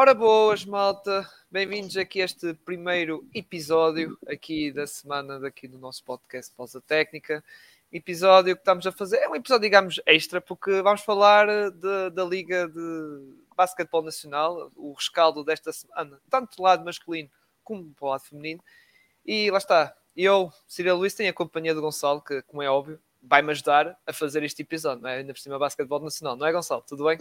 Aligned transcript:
Ora 0.00 0.14
boas, 0.14 0.64
malta. 0.64 1.28
Bem-vindos 1.50 1.96
aqui 1.96 2.22
a 2.22 2.24
este 2.24 2.54
primeiro 2.54 3.26
episódio 3.34 4.16
aqui 4.28 4.70
da 4.70 4.86
semana 4.86 5.40
daqui 5.40 5.66
do 5.66 5.76
nosso 5.76 6.04
podcast 6.04 6.54
Pausa 6.54 6.80
Técnica. 6.80 7.42
Episódio 7.90 8.54
que 8.54 8.60
estamos 8.60 8.86
a 8.86 8.92
fazer 8.92 9.16
é 9.16 9.28
um 9.28 9.34
episódio, 9.34 9.62
digamos, 9.62 10.00
extra, 10.06 10.40
porque 10.40 10.80
vamos 10.82 11.00
falar 11.00 11.48
de, 11.72 12.10
da 12.10 12.24
Liga 12.24 12.68
de 12.68 13.34
Basquetebol 13.56 14.02
Nacional, 14.04 14.70
o 14.76 14.92
rescaldo 14.92 15.42
desta 15.42 15.72
semana, 15.72 16.20
tanto 16.30 16.56
do 16.56 16.62
lado 16.62 16.84
masculino 16.84 17.28
como 17.64 17.82
do 17.82 18.06
lado 18.06 18.20
feminino. 18.20 18.62
E 19.26 19.50
lá 19.50 19.58
está, 19.58 19.96
eu, 20.16 20.52
Ciro 20.68 20.94
Luís, 20.94 21.12
tenho 21.12 21.30
a 21.30 21.34
companhia 21.34 21.74
do 21.74 21.80
Gonçalo, 21.80 22.22
que, 22.22 22.40
como 22.42 22.62
é 22.62 22.70
óbvio, 22.70 23.00
vai-me 23.22 23.50
ajudar 23.50 23.96
a 24.06 24.12
fazer 24.12 24.42
este 24.42 24.62
episódio, 24.62 25.02
não 25.02 25.10
é? 25.10 25.18
Ainda 25.18 25.32
por 25.32 25.40
cima, 25.40 25.58
basquetebol 25.58 26.00
nacional, 26.00 26.36
não 26.36 26.46
é, 26.46 26.52
Gonçalo? 26.52 26.82
Tudo 26.86 27.04
bem? 27.04 27.18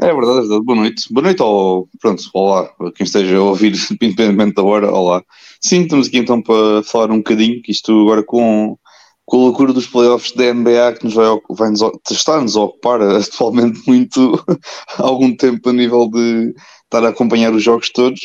É 0.00 0.12
verdade, 0.12 0.38
é 0.38 0.40
verdade. 0.40 0.64
Boa 0.64 0.78
noite. 0.78 1.12
Boa 1.12 1.24
noite 1.24 1.42
ou 1.42 1.88
pronto, 2.00 2.22
olá, 2.32 2.70
quem 2.94 3.04
esteja 3.04 3.36
a 3.36 3.42
ouvir, 3.42 3.72
independentemente 4.00 4.54
da 4.54 4.62
hora, 4.62 4.90
olá. 4.90 5.22
Sim, 5.60 5.82
estamos 5.82 6.08
aqui 6.08 6.18
então 6.18 6.42
para 6.42 6.82
falar 6.84 7.10
um 7.10 7.18
bocadinho, 7.18 7.62
que 7.62 7.72
isto 7.72 7.92
agora 8.02 8.22
com, 8.22 8.78
com 9.24 9.36
a 9.36 9.40
loucura 9.40 9.72
dos 9.72 9.86
playoffs 9.86 10.32
da 10.32 10.52
NBA 10.52 10.94
que 10.98 11.04
nos 11.04 11.14
vai, 11.14 11.26
vai 11.50 11.70
nos, 11.70 11.82
está-nos 12.10 12.56
ocupar 12.56 13.00
atualmente 13.02 13.80
muito 13.86 14.42
algum 14.98 15.34
tempo 15.36 15.68
a 15.68 15.72
nível 15.72 16.08
de 16.08 16.54
estar 16.84 17.04
a 17.04 17.08
acompanhar 17.10 17.52
os 17.54 17.62
jogos 17.62 17.90
todos, 17.90 18.20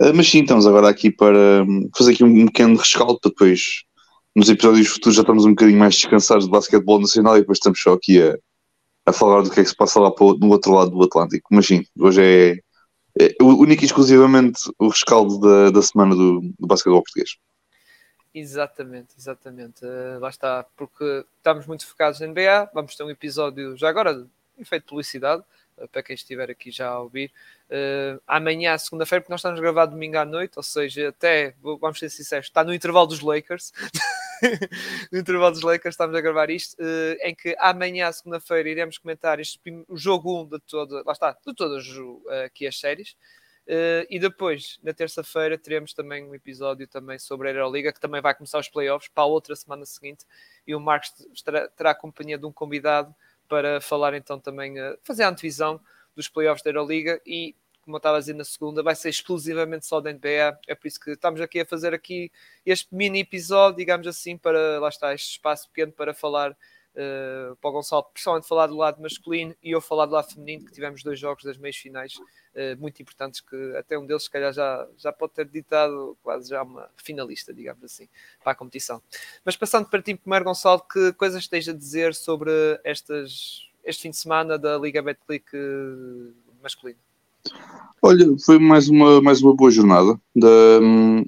eh, 0.00 0.12
mas 0.12 0.28
sim, 0.28 0.42
estamos 0.42 0.66
agora 0.66 0.88
aqui 0.88 1.10
para 1.10 1.64
hum, 1.64 1.88
fazer 1.96 2.12
aqui 2.12 2.24
um 2.24 2.46
pequeno 2.46 2.76
rescaldo 2.76 3.18
para 3.20 3.30
depois 3.30 3.82
nos 4.34 4.48
episódios 4.48 4.88
futuros 4.88 5.16
já 5.16 5.22
estamos 5.22 5.44
um 5.44 5.50
bocadinho 5.50 5.78
mais 5.78 5.94
descansados 5.94 6.46
de 6.46 6.50
basquetebol 6.50 7.00
nacional 7.00 7.36
e 7.36 7.40
depois 7.40 7.58
estamos 7.58 7.80
só 7.80 7.92
aqui 7.92 8.22
a, 8.22 8.38
a 9.06 9.12
falar 9.12 9.42
do 9.42 9.50
que 9.50 9.60
é 9.60 9.62
que 9.62 9.68
se 9.68 9.76
passa 9.76 10.00
lá 10.00 10.10
para, 10.10 10.26
no 10.38 10.48
outro 10.48 10.72
lado 10.72 10.90
do 10.90 11.02
Atlântico. 11.02 11.48
Mas 11.50 11.66
sim, 11.66 11.84
hoje 11.98 12.22
é, 13.18 13.24
é 13.24 13.42
único 13.42 13.82
e 13.82 13.86
exclusivamente 13.86 14.60
o 14.78 14.88
rescaldo 14.88 15.38
da, 15.38 15.70
da 15.70 15.82
semana 15.82 16.14
do, 16.14 16.40
do 16.58 16.66
basquetebol 16.66 17.02
português. 17.02 17.36
Exatamente, 18.34 19.14
exatamente. 19.18 19.84
Uh, 19.84 20.18
lá 20.18 20.30
está, 20.30 20.64
porque 20.76 21.24
estamos 21.36 21.66
muito 21.66 21.86
focados 21.86 22.20
na 22.20 22.26
NBA. 22.28 22.70
Vamos 22.72 22.96
ter 22.96 23.04
um 23.04 23.10
episódio 23.10 23.76
já 23.76 23.90
agora, 23.90 24.26
efeito 24.58 24.86
publicidade, 24.86 25.42
uh, 25.76 25.86
para 25.88 26.02
quem 26.02 26.14
estiver 26.14 26.50
aqui 26.50 26.70
já 26.70 26.88
a 26.88 27.00
ouvir. 27.00 27.30
Uh, 27.68 28.18
amanhã, 28.26 28.78
segunda-feira, 28.78 29.20
porque 29.20 29.32
nós 29.32 29.40
estamos 29.40 29.58
a 29.58 29.62
gravar 29.62 29.84
domingo 29.84 30.16
à 30.16 30.24
noite, 30.24 30.54
ou 30.56 30.62
seja, 30.62 31.10
até, 31.10 31.54
vamos 31.60 31.98
ser 31.98 32.08
sinceros, 32.08 32.46
está 32.46 32.64
no 32.64 32.72
intervalo 32.72 33.06
dos 33.06 33.20
Lakers. 33.20 33.70
no 35.12 35.18
intervalo 35.18 35.52
dos 35.52 35.62
Lakers, 35.62 35.94
estamos 35.94 36.16
a 36.16 36.20
gravar 36.20 36.50
isto, 36.50 36.74
uh, 36.82 37.16
em 37.22 37.34
que 37.34 37.54
amanhã, 37.58 38.10
segunda-feira, 38.10 38.68
iremos 38.68 38.98
comentar 38.98 39.38
este, 39.38 39.60
o 39.88 39.96
jogo 39.96 40.42
1 40.42 40.48
de 40.48 40.60
toda, 40.60 41.02
lá 41.04 41.12
está, 41.12 41.32
de 41.32 41.54
todas 41.54 41.86
aqui 42.44 42.66
as 42.66 42.78
séries. 42.78 43.16
Uh, 43.66 44.02
e 44.10 44.18
depois, 44.18 44.80
na 44.82 44.92
terça-feira, 44.92 45.56
teremos 45.56 45.94
também 45.94 46.24
um 46.24 46.34
episódio 46.34 46.86
também 46.88 47.18
sobre 47.18 47.48
a 47.48 47.52
Euroliga, 47.52 47.92
que 47.92 48.00
também 48.00 48.20
vai 48.20 48.34
começar 48.34 48.58
os 48.58 48.68
playoffs 48.68 49.08
para 49.08 49.22
a 49.22 49.26
outra 49.26 49.54
semana 49.54 49.86
seguinte. 49.86 50.26
E 50.66 50.74
o 50.74 50.80
Marcos 50.80 51.12
terá, 51.44 51.68
terá 51.68 51.90
a 51.92 51.94
companhia 51.94 52.36
de 52.36 52.44
um 52.44 52.52
convidado 52.52 53.14
para 53.48 53.80
falar 53.80 54.14
então 54.14 54.40
também, 54.40 54.80
uh, 54.80 54.98
fazer 55.04 55.22
a 55.22 55.28
antevisão 55.28 55.80
dos 56.16 56.28
playoffs 56.28 56.62
da 56.62 56.70
Euroliga 56.70 57.20
e 57.24 57.54
como 57.82 57.96
eu 57.96 57.98
estava 57.98 58.16
a 58.16 58.20
dizer 58.20 58.34
na 58.34 58.44
segunda, 58.44 58.82
vai 58.82 58.94
ser 58.94 59.10
exclusivamente 59.10 59.86
só 59.86 60.00
da 60.00 60.12
NBA. 60.12 60.58
É 60.66 60.74
por 60.74 60.86
isso 60.86 61.00
que 61.00 61.10
estamos 61.10 61.40
aqui 61.40 61.60
a 61.60 61.66
fazer 61.66 61.92
aqui 61.92 62.30
este 62.64 62.94
mini 62.94 63.20
episódio, 63.20 63.76
digamos 63.76 64.06
assim, 64.06 64.36
para 64.36 64.78
lá 64.80 64.88
está 64.88 65.12
este 65.14 65.32
espaço 65.32 65.68
pequeno 65.68 65.92
para 65.92 66.14
falar 66.14 66.52
uh, 66.52 67.56
para 67.56 67.70
o 67.70 67.72
Gonçalo, 67.72 68.04
principalmente 68.04 68.46
falar 68.46 68.66
do 68.66 68.76
lado 68.76 69.00
masculino 69.00 69.54
e 69.62 69.70
eu 69.70 69.80
falar 69.80 70.06
do 70.06 70.12
lado 70.12 70.30
feminino, 70.30 70.64
que 70.64 70.72
tivemos 70.72 71.02
dois 71.02 71.18
jogos 71.18 71.44
das 71.44 71.56
meias 71.56 71.76
finais 71.76 72.14
uh, 72.16 72.78
muito 72.78 73.00
importantes, 73.02 73.40
que 73.40 73.76
até 73.76 73.98
um 73.98 74.06
deles, 74.06 74.24
se 74.24 74.30
calhar, 74.30 74.52
já, 74.52 74.88
já 74.96 75.12
pode 75.12 75.32
ter 75.32 75.46
ditado 75.46 76.16
quase 76.22 76.50
já 76.50 76.62
uma 76.62 76.88
finalista, 76.96 77.52
digamos 77.52 77.82
assim, 77.84 78.08
para 78.42 78.52
a 78.52 78.54
competição. 78.54 79.02
Mas 79.44 79.56
passando 79.56 79.88
para 79.88 80.02
ti 80.02 80.14
primeiro, 80.14 80.44
Gonçalo, 80.44 80.80
que 80.80 81.12
coisas 81.14 81.46
tens 81.48 81.68
a 81.68 81.72
dizer 81.72 82.14
sobre 82.14 82.52
estas, 82.84 83.68
este 83.84 84.02
fim 84.02 84.10
de 84.10 84.16
semana 84.16 84.58
da 84.58 84.78
Liga 84.78 85.02
Betclic 85.02 85.56
uh, 85.56 86.34
masculina? 86.62 86.98
Olha, 88.04 88.26
foi 88.44 88.58
mais 88.58 88.88
uma, 88.88 89.22
mais 89.22 89.40
uma 89.40 89.54
boa 89.54 89.70
jornada 89.70 90.18
da, 90.34 90.80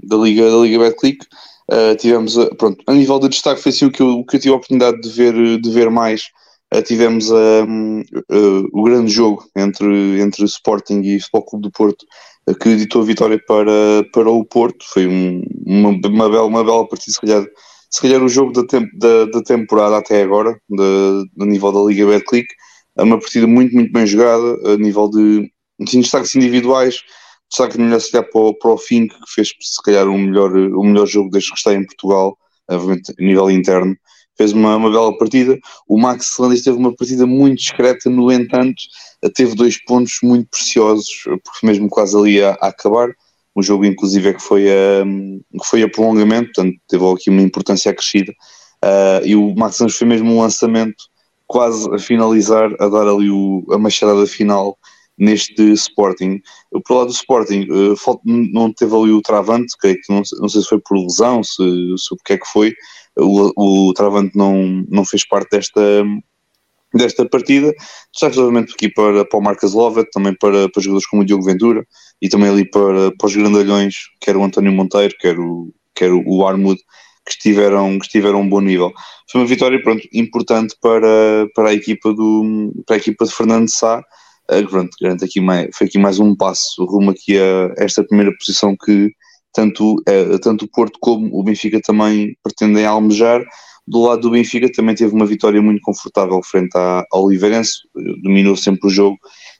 da 0.03 0.17
Liga, 0.17 0.51
da 0.51 0.57
Liga 0.57 0.81
Betclic. 0.81 1.25
Uh, 1.71 1.97
tivemos, 1.97 2.37
uh, 2.37 2.53
pronto, 2.57 2.83
a 2.87 2.93
nível 2.93 3.19
de 3.21 3.29
destaque 3.29 3.63
foi 3.63 3.71
assim 3.71 3.87
o 3.87 3.93
que 3.93 4.03
eu, 4.03 4.25
que 4.25 4.37
eu 4.37 4.41
tive 4.41 4.53
a 4.53 4.57
oportunidade 4.57 5.01
de 5.01 5.09
ver, 5.09 5.61
de 5.61 5.71
ver 5.71 5.89
mais. 5.89 6.25
Uh, 6.75 6.83
tivemos 6.83 7.31
o 7.31 8.83
grande 8.83 9.13
jogo 9.13 9.45
entre, 9.57 10.21
entre 10.21 10.45
Sporting 10.45 11.01
e 11.03 11.21
Futebol 11.21 11.47
Clube 11.47 11.63
do 11.63 11.71
Porto, 11.71 12.05
que 12.61 12.71
editou 12.71 13.03
a 13.03 13.05
vitória 13.05 13.41
para, 13.47 14.05
para 14.13 14.29
o 14.29 14.45
Porto. 14.45 14.85
Foi 14.93 15.07
um, 15.07 15.43
uma, 15.65 15.91
uma, 15.91 16.29
bela, 16.29 16.45
uma 16.45 16.65
bela 16.65 16.89
partida, 16.89 17.13
se 17.13 17.21
calhar, 17.21 17.47
se 17.89 18.03
calhar 18.03 18.21
o 18.21 18.29
jogo 18.29 18.53
da, 18.53 18.63
da, 18.99 19.25
da 19.27 19.43
temporada 19.43 19.97
até 19.97 20.23
agora, 20.23 20.59
a 21.41 21.45
nível 21.45 21.71
da 21.71 21.81
Liga 21.85 22.05
Betclic. 22.05 22.49
É 22.99 23.03
uma 23.05 23.19
partida 23.19 23.47
muito, 23.47 23.73
muito 23.75 23.93
bem 23.93 24.07
jogada, 24.07 24.73
a 24.73 24.77
nível 24.77 25.09
de 25.09 25.54
destaques 25.79 26.35
individuais, 26.35 27.01
destaque 27.51 27.79
melhor 27.79 28.01
se 28.01 28.11
calhar 28.11 28.29
para 28.31 28.41
o, 28.41 28.55
para 28.55 28.71
o 28.71 28.79
Fink, 28.79 29.15
que 29.15 29.33
fez 29.35 29.53
se 29.61 29.83
calhar 29.83 30.09
o 30.09 30.19
melhor, 30.19 30.55
o 30.55 30.85
melhor 30.85 31.07
jogo 31.07 31.31
desde 31.31 31.51
que 31.51 31.57
está 31.57 31.73
em 31.73 31.85
Portugal, 31.85 32.37
obviamente 32.69 33.13
a 33.19 33.23
nível 33.23 33.51
interno, 33.51 33.97
fez 34.37 34.53
uma, 34.53 34.77
uma 34.77 34.91
bela 34.91 35.17
partida. 35.17 35.59
O 35.89 35.99
Max 35.99 36.37
Landis 36.39 36.63
teve 36.63 36.77
uma 36.77 36.95
partida 36.95 37.27
muito 37.27 37.59
discreta, 37.59 38.11
no 38.11 38.31
entanto, 38.33 38.83
teve 39.35 39.55
dois 39.55 39.83
pontos 39.85 40.19
muito 40.23 40.49
preciosos, 40.51 41.09
porque 41.25 41.67
mesmo 41.67 41.89
quase 41.89 42.17
ali 42.17 42.43
a, 42.43 42.51
a 42.61 42.69
acabar. 42.69 43.11
O 43.55 43.63
jogo, 43.63 43.85
inclusive, 43.85 44.31
é 44.31 44.35
que 44.35 44.43
foi 44.43 44.69
a, 44.69 45.05
que 45.05 45.67
foi 45.67 45.83
a 45.83 45.89
prolongamento, 45.89 46.51
portanto, 46.53 46.77
teve 46.89 47.05
aqui 47.07 47.31
uma 47.31 47.43
importância 47.43 47.91
acrescida. 47.91 48.33
Uh, 48.85 49.25
e 49.25 49.37
o 49.37 49.55
Max 49.55 49.79
Landis 49.79 49.97
foi 49.97 50.09
mesmo 50.09 50.33
um 50.33 50.41
lançamento 50.41 51.05
quase 51.47 51.89
a 51.95 51.99
finalizar, 51.99 52.71
a 52.81 52.89
dar 52.89 53.07
ali 53.07 53.31
o, 53.31 53.65
a 53.71 53.79
machadada 53.79 54.27
final 54.27 54.77
neste 55.19 55.63
Sporting. 55.73 56.41
Por 56.87 56.97
lado 56.97 57.07
do 57.07 57.13
Sporting, 57.13 57.67
uh, 57.71 58.21
não 58.25 58.73
teve 58.73 58.95
ali 58.95 59.13
o 59.13 59.23
Travante, 59.23 59.75
que, 59.81 59.99
não, 60.09 60.23
não, 60.41 60.49
sei 60.49 60.63
se 60.63 60.69
foi 60.69 60.81
por 60.81 60.99
lesão, 60.99 61.43
se, 61.43 61.63
se 61.97 62.15
o 62.15 62.17
que 62.25 62.35
é 62.35 62.39
que 62.39 62.47
foi, 62.47 62.73
o, 63.17 63.89
o 63.89 63.93
Travante 63.95 64.37
não, 64.37 64.85
não 64.89 65.05
fez 65.05 65.27
parte 65.27 65.51
desta, 65.51 66.05
desta 66.93 67.29
partida. 67.29 67.73
Destaque 68.13 68.39
obviamente 68.39 68.73
aqui 68.73 68.89
para, 68.89 69.25
para 69.25 69.39
o 69.39 69.43
Marcas 69.43 69.73
Lovet, 69.73 70.09
também 70.13 70.35
para, 70.35 70.69
para 70.69 70.83
jogadores 70.83 71.07
como 71.07 71.23
o 71.23 71.25
Diogo 71.25 71.45
Ventura 71.45 71.87
e 72.21 72.29
também 72.29 72.49
ali 72.49 72.69
para, 72.69 73.13
para 73.17 73.27
os 73.27 73.37
grandalhões, 73.37 73.95
quer 74.21 74.37
o 74.37 74.45
António 74.45 74.73
Monteiro, 74.73 75.15
quer 75.19 75.39
o, 75.39 75.73
quer 75.95 76.11
o 76.13 76.47
Armud, 76.47 76.81
que 77.25 77.33
estiveram, 77.33 77.99
que 77.99 78.07
estiveram 78.07 78.39
a 78.39 78.43
um 78.43 78.49
bom 78.49 78.61
nível. 78.61 78.93
Foi 79.31 79.41
uma 79.41 79.47
vitória 79.47 79.81
pronto, 79.83 80.07
importante 80.13 80.77
para, 80.81 81.49
para, 81.55 81.71
a 81.71 81.75
equipa 81.75 82.13
do, 82.13 82.73
para 82.87 82.97
a 82.97 82.99
equipa 82.99 83.25
de 83.25 83.33
Fernando 83.33 83.69
Sá, 83.69 84.03
pronto, 84.69 84.97
garante 85.01 85.25
aqui 85.25 85.41
mais, 85.41 85.69
foi 85.75 85.87
aqui 85.87 85.99
mais 85.99 86.19
um 86.19 86.37
passo 86.37 86.85
rumo 86.85 87.11
aqui 87.11 87.39
a 87.39 87.75
esta 87.79 88.05
primeira 88.05 88.33
posição 88.37 88.77
que 88.77 89.13
tanto, 89.55 89.95
uh, 89.95 90.39
tanto 90.43 90.65
o 90.65 90.69
Porto 90.69 90.99
como 91.01 91.31
o 91.33 91.43
Benfica 91.43 91.81
também 91.81 92.37
pretendem 92.43 92.85
almejar. 92.85 93.43
Do 93.87 94.03
lado 94.03 94.23
do 94.23 94.31
Benfica 94.31 94.71
também 94.73 94.95
teve 94.95 95.15
uma 95.15 95.27
vitória 95.27 95.63
muito 95.63 95.81
confortável 95.83 96.43
frente 96.43 96.77
à, 96.77 97.05
ao 97.13 97.25
Oliveirense, 97.25 97.79
dominou 98.23 98.57
sempre 98.57 98.89
o 98.89 98.91
jogo 98.91 99.17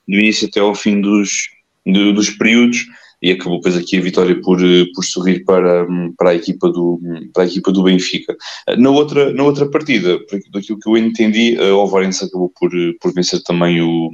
do 0.09 0.19
início 0.19 0.49
até 0.49 0.61
ao 0.61 0.75
fim 0.75 1.01
dos, 1.01 1.49
de, 1.87 2.13
dos 2.13 2.31
períodos 2.31 2.87
e 3.23 3.31
acabou 3.31 3.59
depois 3.59 3.77
aqui 3.77 3.97
a 3.97 4.03
vitória 4.03 4.39
por, 4.41 4.59
por 4.95 5.05
sorrir 5.05 5.45
para, 5.45 5.87
para, 6.19 6.31
a 6.31 6.35
equipa 6.35 6.71
do, 6.71 7.01
para 7.33 7.45
a 7.45 7.47
equipa 7.47 7.71
do 7.71 7.83
Benfica. 7.83 8.37
Na 8.77 8.91
outra, 8.91 9.33
na 9.33 9.45
outra 9.45 9.71
partida, 9.71 10.19
daquilo 10.53 10.79
que 10.79 10.89
eu 10.89 10.97
entendi, 10.97 11.57
o 11.59 11.81
Alvarense 11.81 12.25
acabou 12.25 12.53
por, 12.59 12.71
por 13.01 13.15
vencer 13.15 13.43
também 13.43 13.81
o, 13.81 14.11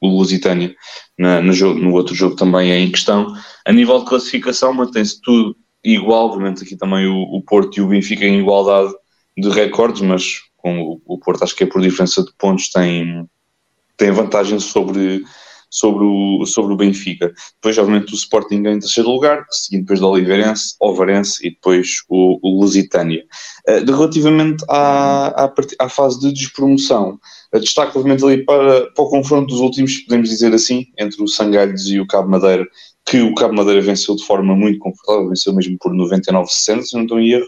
o 0.00 0.08
Lusitânia 0.08 0.74
na, 1.18 1.40
no, 1.40 1.52
jogo, 1.52 1.78
no 1.78 1.92
outro 1.92 2.14
jogo 2.14 2.36
também 2.36 2.70
é 2.70 2.78
em 2.78 2.90
questão. 2.90 3.34
A 3.66 3.72
nível 3.72 3.98
de 4.00 4.06
classificação 4.06 4.72
mantém-se 4.72 5.20
tudo 5.20 5.56
igual, 5.84 6.26
obviamente 6.26 6.62
aqui 6.62 6.76
também 6.76 7.06
o, 7.06 7.22
o, 7.36 7.42
Porto 7.42 7.78
e 7.78 7.82
o 7.82 7.88
Benfica 7.88 8.24
em 8.24 8.40
igualdade 8.40 8.92
de 9.36 9.48
recordes, 9.48 10.00
mas 10.02 10.40
com 10.56 10.80
o, 10.80 11.02
o 11.06 11.18
Porto 11.18 11.44
acho 11.44 11.54
que 11.54 11.64
é 11.64 11.66
por 11.66 11.80
diferença 11.80 12.22
de 12.22 12.32
pontos 12.38 12.70
tem, 12.70 13.26
tem 13.96 14.10
vantagem 14.10 14.58
sobre, 14.58 15.22
sobre, 15.70 16.04
o, 16.04 16.44
sobre 16.44 16.74
o 16.74 16.76
Benfica. 16.76 17.32
Depois, 17.54 17.78
obviamente, 17.78 18.12
o 18.12 18.16
Sporting 18.16 18.56
em 18.66 18.78
terceiro 18.80 19.08
lugar, 19.08 19.46
seguindo 19.50 19.82
depois 19.82 20.00
do 20.00 20.08
Oliveirense, 20.08 20.74
Ovarense 20.80 21.46
e 21.46 21.50
depois 21.50 21.98
o, 22.08 22.38
o 22.42 22.60
Lusitânia. 22.60 23.24
Uh, 23.68 23.90
relativamente 23.90 24.64
à, 24.68 25.44
à, 25.44 25.54
à, 25.78 25.88
fase 25.88 26.20
de 26.20 26.32
despromoção, 26.32 27.18
uh, 27.54 27.60
destaque, 27.60 27.96
obviamente, 27.96 28.24
ali 28.24 28.44
para, 28.44 28.90
para 28.90 29.04
o 29.04 29.08
confronto 29.08 29.46
dos 29.46 29.60
últimos, 29.60 29.98
podemos 30.00 30.28
dizer 30.28 30.52
assim, 30.52 30.86
entre 30.98 31.22
o 31.22 31.28
Sangalhos 31.28 31.86
e 31.86 32.00
o 32.00 32.06
Cabo 32.06 32.28
Madeira, 32.28 32.66
que 33.06 33.20
o 33.20 33.34
Cabo 33.34 33.54
Madeira 33.54 33.80
venceu 33.80 34.16
de 34.16 34.24
forma 34.24 34.54
muito 34.56 34.78
confortável, 34.80 35.28
venceu 35.28 35.54
mesmo 35.54 35.76
por 35.80 35.92
99-60, 35.92 36.82
se 36.82 36.94
não 36.94 37.02
estou 37.02 37.20
em 37.20 37.30
erro. 37.30 37.46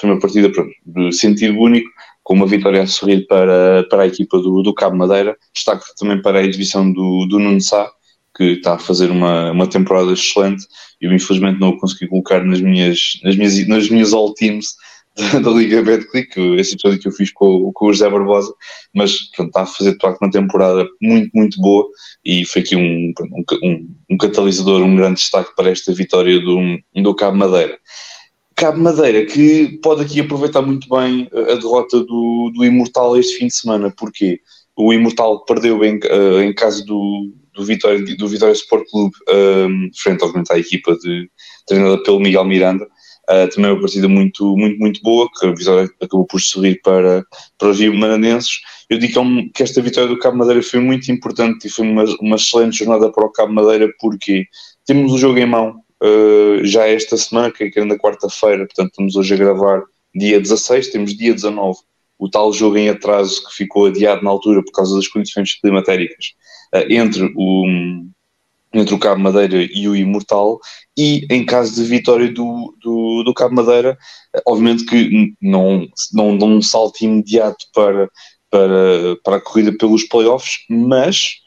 Foi 0.00 0.08
uma 0.10 0.18
partida 0.18 0.50
pronto, 0.50 0.70
de 0.86 1.12
sentido 1.12 1.58
único, 1.58 1.90
com 2.30 2.36
uma 2.36 2.46
vitória 2.46 2.80
a 2.80 2.86
sorrir 2.86 3.26
para, 3.26 3.84
para 3.90 4.04
a 4.04 4.06
equipa 4.06 4.38
do, 4.38 4.62
do 4.62 4.72
Cabo 4.72 4.96
Madeira. 4.96 5.36
Destaque 5.52 5.84
também 5.98 6.22
para 6.22 6.38
a 6.38 6.44
exibição 6.44 6.92
do, 6.92 7.26
do 7.26 7.40
Nuno 7.40 7.60
Sá, 7.60 7.90
que 8.36 8.52
está 8.52 8.74
a 8.74 8.78
fazer 8.78 9.10
uma, 9.10 9.50
uma 9.50 9.66
temporada 9.66 10.12
excelente. 10.12 10.64
Eu 11.00 11.12
infelizmente 11.12 11.58
não 11.58 11.70
o 11.70 11.76
consegui 11.76 12.06
colocar 12.06 12.44
nas 12.44 12.60
minhas, 12.60 13.18
nas 13.24 13.34
minhas, 13.34 13.66
nas 13.66 13.90
minhas 13.90 14.12
all 14.12 14.32
teams 14.32 14.76
da, 15.18 15.40
da 15.40 15.50
Liga 15.50 15.82
Betclic, 15.82 16.38
esse 16.56 16.74
episódio 16.74 17.00
que 17.00 17.08
eu 17.08 17.12
fiz 17.12 17.32
com, 17.32 17.72
com 17.72 17.86
o 17.86 17.92
José 17.92 18.08
Barbosa, 18.08 18.54
mas 18.94 19.18
pronto, 19.32 19.48
está 19.48 19.62
a 19.62 19.66
fazer 19.66 19.94
de 19.94 19.98
facto 19.98 20.22
uma 20.22 20.30
temporada 20.30 20.86
muito, 21.02 21.32
muito 21.34 21.60
boa 21.60 21.88
e 22.24 22.46
foi 22.46 22.62
aqui 22.62 22.76
um, 22.76 23.12
um, 23.60 23.88
um 24.08 24.16
catalisador, 24.16 24.82
um 24.82 24.94
grande 24.94 25.18
destaque 25.18 25.50
para 25.56 25.70
esta 25.70 25.92
vitória 25.92 26.38
do, 26.38 26.78
do 26.94 27.12
Cabo 27.16 27.36
Madeira. 27.36 27.76
Cabo 28.60 28.78
Madeira, 28.78 29.24
que 29.24 29.78
pode 29.82 30.02
aqui 30.02 30.20
aproveitar 30.20 30.60
muito 30.60 30.86
bem 30.86 31.26
a 31.32 31.54
derrota 31.54 32.04
do, 32.04 32.52
do 32.54 32.62
Imortal 32.62 33.16
este 33.16 33.38
fim 33.38 33.46
de 33.46 33.54
semana, 33.54 33.90
porque 33.96 34.38
o 34.76 34.92
Imortal 34.92 35.46
perdeu 35.46 35.82
em, 35.82 35.96
uh, 35.96 36.42
em 36.42 36.52
casa 36.52 36.84
do, 36.84 37.32
do, 37.54 37.64
Vitória, 37.64 38.04
do 38.16 38.28
Vitória 38.28 38.52
Sport 38.52 38.84
Clube, 38.90 39.14
um, 39.30 39.88
frente 39.96 40.22
obviamente 40.22 40.52
à 40.52 40.58
equipa 40.58 40.94
de, 40.98 41.30
treinada 41.66 42.02
pelo 42.02 42.20
Miguel 42.20 42.44
Miranda. 42.44 42.84
Uh, 43.30 43.48
também 43.48 43.70
uma 43.70 43.80
partida 43.80 44.08
muito, 44.08 44.54
muito, 44.54 44.78
muito 44.78 45.00
boa, 45.00 45.26
que 45.38 45.46
a 45.46 45.54
Vitória 45.54 45.88
acabou 45.98 46.26
por 46.26 46.38
subir 46.38 46.82
para, 46.82 47.24
para 47.56 47.68
os 47.70 47.80
Maranenses. 47.80 48.60
Eu 48.90 48.98
digo 48.98 49.14
que, 49.14 49.18
é 49.18 49.48
que, 49.54 49.62
esta 49.62 49.80
vitória 49.80 50.10
do 50.10 50.18
Cabo 50.18 50.36
Madeira 50.36 50.62
foi 50.62 50.80
muito 50.80 51.10
importante 51.10 51.66
e 51.66 51.70
foi 51.70 51.86
uma, 51.86 52.04
uma 52.20 52.36
excelente 52.36 52.76
jornada 52.76 53.10
para 53.10 53.24
o 53.24 53.32
Cabo 53.32 53.54
Madeira, 53.54 53.90
porque 53.98 54.44
temos 54.84 55.14
o 55.14 55.18
jogo 55.18 55.38
em 55.38 55.46
mão, 55.46 55.76
uh, 56.02 56.64
já 56.64 56.86
esta 56.86 57.16
semana, 57.16 57.50
que 57.50 57.70
é 57.74 57.84
na 57.84 57.96
quarta-feira, 57.96 58.66
portanto 58.66 58.90
estamos 58.90 59.16
hoje 59.16 59.34
a 59.34 59.36
gravar 59.36 59.82
dia 60.14 60.40
16, 60.40 60.88
temos 60.88 61.16
dia 61.16 61.34
19, 61.34 61.78
o 62.18 62.28
tal 62.28 62.52
jogo 62.52 62.76
em 62.76 62.88
atraso 62.88 63.46
que 63.46 63.54
ficou 63.54 63.86
adiado 63.86 64.22
na 64.22 64.30
altura 64.30 64.62
por 64.62 64.72
causa 64.72 64.96
das 64.96 65.08
condições 65.08 65.58
climatéricas 65.60 66.34
uh, 66.74 66.92
entre 66.92 67.32
o 67.36 67.66
entre 68.72 68.94
o 68.94 68.98
Cabo 68.98 69.20
Madeira 69.20 69.68
e 69.72 69.88
o 69.88 69.96
Imortal, 69.96 70.60
e 70.96 71.26
em 71.28 71.44
caso 71.44 71.74
de 71.74 71.88
vitória 71.88 72.30
do, 72.30 72.72
do, 72.80 73.24
do 73.24 73.34
Cabo 73.34 73.54
Madeira, 73.54 73.98
eh, 74.34 74.42
obviamente 74.46 74.84
que 74.84 75.34
não, 75.42 75.88
não 76.12 76.38
dão 76.38 76.52
um 76.52 76.62
salto 76.62 77.02
imediato 77.02 77.66
para, 77.74 78.08
para, 78.48 79.16
para 79.24 79.36
a 79.36 79.40
corrida 79.40 79.76
pelos 79.76 80.04
playoffs, 80.04 80.64
mas 80.68 81.40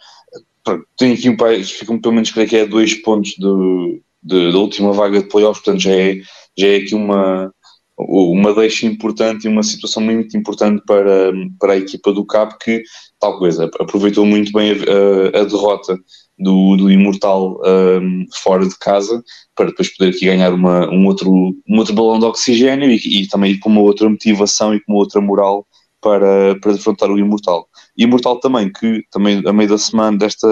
tem 0.97 1.13
aqui 1.13 1.29
um 1.29 1.37
país, 1.37 1.71
ficam 1.71 1.99
pelo 1.99 2.15
menos 2.15 2.31
creio 2.31 2.49
que 2.49 2.57
é 2.57 2.65
dois 2.65 2.93
pontos 2.93 3.35
do, 3.37 4.01
de, 4.23 4.51
da 4.51 4.57
última 4.57 4.93
vaga 4.93 5.21
de 5.21 5.27
playoffs, 5.27 5.63
portanto 5.63 5.81
já 5.81 5.91
é, 5.91 6.17
já 6.57 6.67
é 6.67 6.75
aqui 6.77 6.95
uma, 6.95 7.51
uma 7.97 8.53
deixa 8.53 8.85
importante 8.85 9.45
e 9.45 9.47
uma 9.47 9.63
situação 9.63 10.01
muito 10.01 10.35
importante 10.37 10.83
para, 10.85 11.31
para 11.59 11.73
a 11.73 11.77
equipa 11.77 12.11
do 12.11 12.25
Cabo 12.25 12.57
que, 12.57 12.83
tal 13.19 13.37
coisa, 13.37 13.69
aproveitou 13.79 14.25
muito 14.25 14.51
bem 14.51 14.71
a, 14.71 15.39
a, 15.39 15.43
derrota 15.43 15.97
do, 16.37 16.75
do 16.75 16.91
Imortal 16.91 17.59
um, 17.65 18.25
fora 18.33 18.67
de 18.67 18.77
casa 18.79 19.23
para 19.55 19.67
depois 19.67 19.95
poder 19.95 20.09
aqui 20.09 20.25
ganhar 20.25 20.53
uma, 20.53 20.89
um, 20.89 21.05
outro, 21.05 21.31
um 21.31 21.77
outro 21.77 21.93
balão 21.93 22.19
de 22.19 22.25
oxigênio 22.25 22.89
e, 22.89 23.21
e 23.21 23.27
também 23.27 23.59
com 23.59 23.69
uma 23.69 23.81
outra 23.81 24.09
motivação 24.09 24.73
e 24.73 24.79
com 24.79 24.93
uma 24.93 24.99
outra 24.99 25.21
moral 25.21 25.67
para, 26.01 26.59
para 26.59 26.73
defrontar 26.73 27.09
o 27.09 27.17
Imortal. 27.17 27.67
Imortal 27.97 28.39
também, 28.39 28.71
que 28.71 29.03
também 29.09 29.41
a 29.45 29.53
meio 29.53 29.69
da 29.69 29.77
semana, 29.77 30.17
desta, 30.17 30.47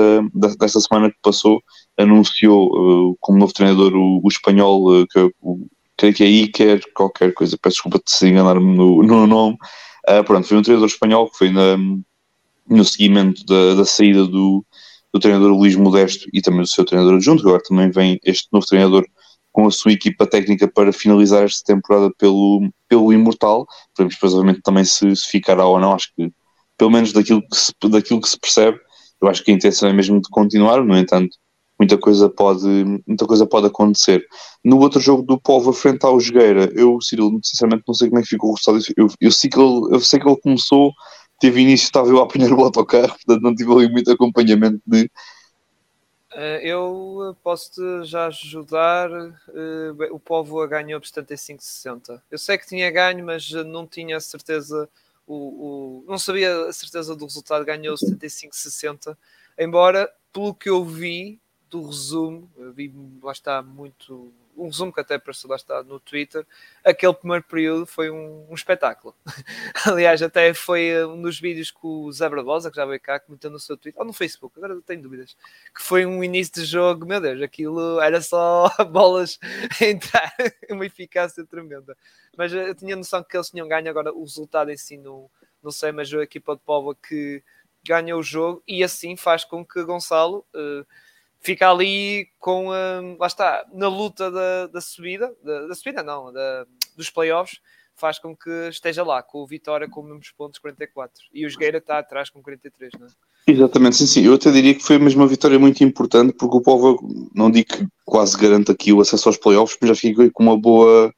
desta 0.58 0.80
semana 0.80 1.10
que 1.10 1.18
passou, 1.22 1.62
anunciou 1.98 3.12
uh, 3.12 3.18
como 3.20 3.38
novo 3.38 3.54
treinador 3.54 3.94
o, 3.96 4.22
o 4.24 4.28
espanhol, 4.28 5.02
uh, 5.02 5.08
que 5.08 5.20
o, 5.42 5.68
creio 5.98 6.14
que 6.14 6.24
é 6.24 6.28
Iker, 6.28 6.82
qualquer 6.94 7.34
coisa, 7.34 7.58
peço 7.62 7.76
desculpa 7.76 8.00
de 8.04 8.12
se 8.12 8.28
enganar-me 8.28 8.76
no, 8.76 9.04
no 9.04 9.28
nome. 9.28 9.58
Uh, 10.10 10.24
pronto, 10.24 10.48
foi 10.48 10.58
um 10.58 10.62
treinador 10.62 10.88
espanhol 10.88 11.30
que 11.30 11.38
foi 11.38 11.52
na, 11.52 11.78
no 12.68 12.86
seguimento 12.86 13.46
da, 13.46 13.76
da 13.76 13.86
saída 13.86 14.26
do, 14.26 14.66
do 15.14 15.20
treinador 15.20 15.52
Luís 15.52 15.76
Modesto 15.76 16.28
e 16.34 16.42
também 16.42 16.62
do 16.62 16.68
seu 16.68 16.86
treinador 16.86 17.16
adjunto, 17.16 17.48
agora 17.48 17.62
também 17.64 17.92
vem 17.92 18.20
este 18.24 18.48
novo 18.52 18.66
treinador 18.66 19.06
com 19.52 19.68
a 19.68 19.72
sua 19.72 19.92
equipa 19.92 20.26
técnica 20.26 20.68
para 20.68 20.94
finalizar 20.94 21.44
esta 21.44 21.74
temporada 21.74 22.12
pelo, 22.18 22.72
pelo 22.88 23.12
Imortal. 23.12 23.68
Veremos 23.98 24.16
depois, 24.16 24.62
também 24.64 24.86
se, 24.86 25.16
se 25.16 25.30
ficará 25.30 25.66
ou 25.66 25.80
não. 25.80 25.94
Acho 25.94 26.10
que, 26.16 26.32
pelo 26.78 26.90
menos 26.90 27.12
daquilo 27.12 27.42
que, 27.42 27.56
se, 27.56 27.74
daquilo 27.90 28.22
que 28.22 28.30
se 28.30 28.40
percebe, 28.40 28.80
eu 29.22 29.28
acho 29.28 29.44
que 29.44 29.52
a 29.52 29.54
intenção 29.54 29.90
é 29.90 29.94
mesmo 29.94 30.22
de 30.22 30.30
continuar. 30.30 30.84
No 30.84 30.98
entanto, 30.98 31.36
muita 31.82 31.98
coisa 31.98 32.30
pode, 32.30 32.68
muita 33.08 33.26
coisa 33.26 33.48
pode 33.48 33.66
acontecer. 33.66 34.24
No 34.64 34.78
outro 34.78 35.00
jogo 35.00 35.24
do 35.24 35.42
Povo, 35.42 35.74
frente 35.74 36.06
ao 36.06 36.20
Jogueira, 36.20 36.72
eu, 36.76 37.02
Cirilo, 37.02 37.40
sinceramente 37.44 37.84
não 37.88 37.96
sei 37.96 38.08
como 38.08 38.20
é 38.20 38.22
que 38.22 38.30
ficou 38.30 38.52
o 38.52 38.54
resultado. 38.54 38.94
Eu, 38.96 39.08
eu, 39.20 39.32
sei 39.32 39.50
que 39.50 39.60
ele, 39.60 39.96
eu 39.96 40.00
sei 40.00 40.20
que 40.20 40.28
ele 40.28 40.40
começou 40.40 40.94
teve 41.40 41.60
início, 41.60 41.86
estava 41.86 42.08
eu 42.08 42.20
a 42.20 42.24
apanhar 42.24 42.54
o 42.54 42.64
autocarro, 42.64 43.16
portanto 43.16 43.42
não 43.42 43.56
tive 43.56 43.74
ali 43.74 43.92
muito 43.92 44.12
acompanhamento 44.12 44.80
de. 44.86 45.10
Eh, 46.34 46.70
eu 46.70 47.36
posso-te 47.44 47.82
já 48.04 48.28
ajudar. 48.28 49.10
Eh, 49.10 50.12
o 50.12 50.20
povo 50.20 50.66
ganhou 50.68 51.02
por 51.02 51.08
75-60. 51.08 52.22
Eu 52.30 52.38
sei 52.38 52.60
que 52.60 52.68
tinha 52.68 52.92
ganho, 52.92 53.26
mas 53.26 53.50
não 53.50 53.88
tinha 53.88 54.20
certeza. 54.20 54.88
O, 55.26 55.36
o, 55.36 56.06
não 56.08 56.20
sabia 56.20 56.68
a 56.68 56.74
certeza 56.74 57.16
do 57.16 57.26
resultado, 57.26 57.66
ganhou 57.66 57.96
75-60. 57.96 59.18
Embora, 59.58 60.12
pelo 60.32 60.54
que 60.54 60.70
eu 60.70 60.86
vi 60.86 61.40
do 61.72 61.88
resumo, 61.88 62.52
vi 62.76 62.94
lá 63.24 63.32
está 63.32 63.62
muito 63.64 64.32
um 64.58 64.66
resumo 64.66 64.92
que 64.92 65.00
até 65.00 65.16
apareceu 65.16 65.50
lá 65.50 65.56
está 65.56 65.82
no 65.84 66.00
Twitter, 66.00 66.46
aquele 66.84 67.14
primeiro 67.14 67.44
período 67.44 67.86
foi 67.86 68.12
um, 68.12 68.46
um 68.50 68.54
espetáculo. 68.54 69.16
Aliás, 69.86 70.22
até 70.22 70.54
foi 70.54 70.88
eh, 70.90 71.06
um 71.06 71.22
dos 71.22 71.40
vídeos 71.40 71.72
que 71.72 71.80
o 71.82 72.12
Zé 72.12 72.30
Barbosa, 72.30 72.70
que 72.70 72.76
já 72.76 72.86
veio 72.86 73.00
cá, 73.00 73.20
comentando 73.20 73.54
no 73.54 73.60
seu 73.60 73.78
Twitter, 73.78 74.00
ou 74.00 74.06
no 74.06 74.14
Facebook, 74.14 74.54
agora 74.58 74.76
não 74.76 74.82
tenho 74.82 75.02
dúvidas, 75.02 75.36
que 75.74 75.82
foi 75.82 76.06
um 76.06 76.24
início 76.24 76.54
de 76.54 76.66
jogo, 76.66 77.06
meu 77.06 77.22
Deus, 77.22 77.42
aquilo 77.42 78.00
era 78.02 78.22
só 78.22 78.70
bolas 78.92 79.40
entrar, 79.82 80.34
uma 80.70 80.86
eficácia 80.86 81.46
tremenda. 81.46 81.98
Mas 82.38 82.54
eh, 82.54 82.70
eu 82.70 82.76
tinha 82.76 82.96
noção 82.96 83.24
que 83.24 83.36
eles 83.36 83.50
tinham 83.50 83.68
ganho, 83.68 83.90
agora 83.90 84.14
o 84.14 84.22
resultado 84.22 84.70
em 84.70 84.78
si 84.78 84.98
não, 84.98 85.30
não 85.64 85.72
sei, 85.72 85.92
mas 85.92 86.14
a 86.14 86.22
equipa 86.22 86.56
de 86.56 86.62
Póvoa 86.62 86.96
que 86.96 87.42
ganhou 87.84 88.20
o 88.20 88.24
jogo 88.24 88.62
e 88.68 88.84
assim 88.84 89.16
faz 89.16 89.44
com 89.44 89.66
que 89.66 89.84
Gonçalo... 89.84 90.46
Uh, 90.54 90.86
fica 91.42 91.70
ali 91.70 92.28
com, 92.40 92.70
um, 92.70 93.18
lá 93.20 93.28
está, 93.28 93.66
na 93.74 93.88
luta 93.88 94.32
da, 94.32 94.68
da 94.68 94.82
subida, 94.82 95.34
da, 95.44 95.68
da, 95.68 95.76
subida 95.76 96.04
não, 96.04 96.32
da, 96.32 96.66
dos 96.96 97.10
playoffs, 97.10 97.60
faz 97.96 98.20
com 98.20 98.36
que 98.36 98.50
esteja 98.70 99.04
lá, 99.04 99.22
com 99.22 99.40
o 99.40 99.48
Vitória 99.48 99.90
com 99.90 100.02
os 100.02 100.08
mesmos 100.08 100.32
pontos, 100.32 100.60
44, 100.60 101.14
e 101.34 101.46
o 101.46 101.50
Jogueira 101.50 101.80
está 101.80 102.00
atrás 102.00 102.30
com 102.30 102.42
43, 102.42 102.92
não 103.00 103.08
é? 103.08 103.10
Exatamente, 103.48 103.98
sim, 103.98 104.06
sim. 104.06 104.26
Eu 104.26 104.36
até 104.36 104.52
diria 104.52 104.76
que 104.76 104.84
foi 104.84 105.00
mesmo 105.00 105.22
uma 105.22 105.28
vitória 105.28 105.58
muito 105.58 105.84
importante, 105.84 106.34
porque 106.34 106.58
o 106.58 106.62
povo, 106.62 107.00
não 107.34 107.50
digo 107.50 107.70
que 107.70 107.88
quase 108.06 108.38
garante 108.38 108.72
aqui 108.72 108.94
o 108.94 109.02
acesso 109.02 109.30
aos 109.30 109.38
playoffs, 109.38 109.78
mas 109.82 109.90
já 109.90 109.96
fica 109.96 110.30
com 110.32 110.44
uma 110.44 110.58
boa, 110.58 111.12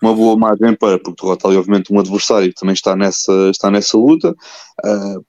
uma 0.00 0.14
boa 0.14 0.36
margem 0.36 0.74
para, 0.76 0.98
porque 0.98 1.22
derrota 1.22 1.48
ali 1.48 1.56
obviamente 1.56 1.92
um 1.92 1.98
adversário 1.98 2.48
que 2.48 2.60
também 2.60 2.74
está 2.74 2.94
nessa, 2.94 3.32
está 3.50 3.70
nessa 3.70 3.96
luta. 3.96 4.34
Uh, 4.84 5.24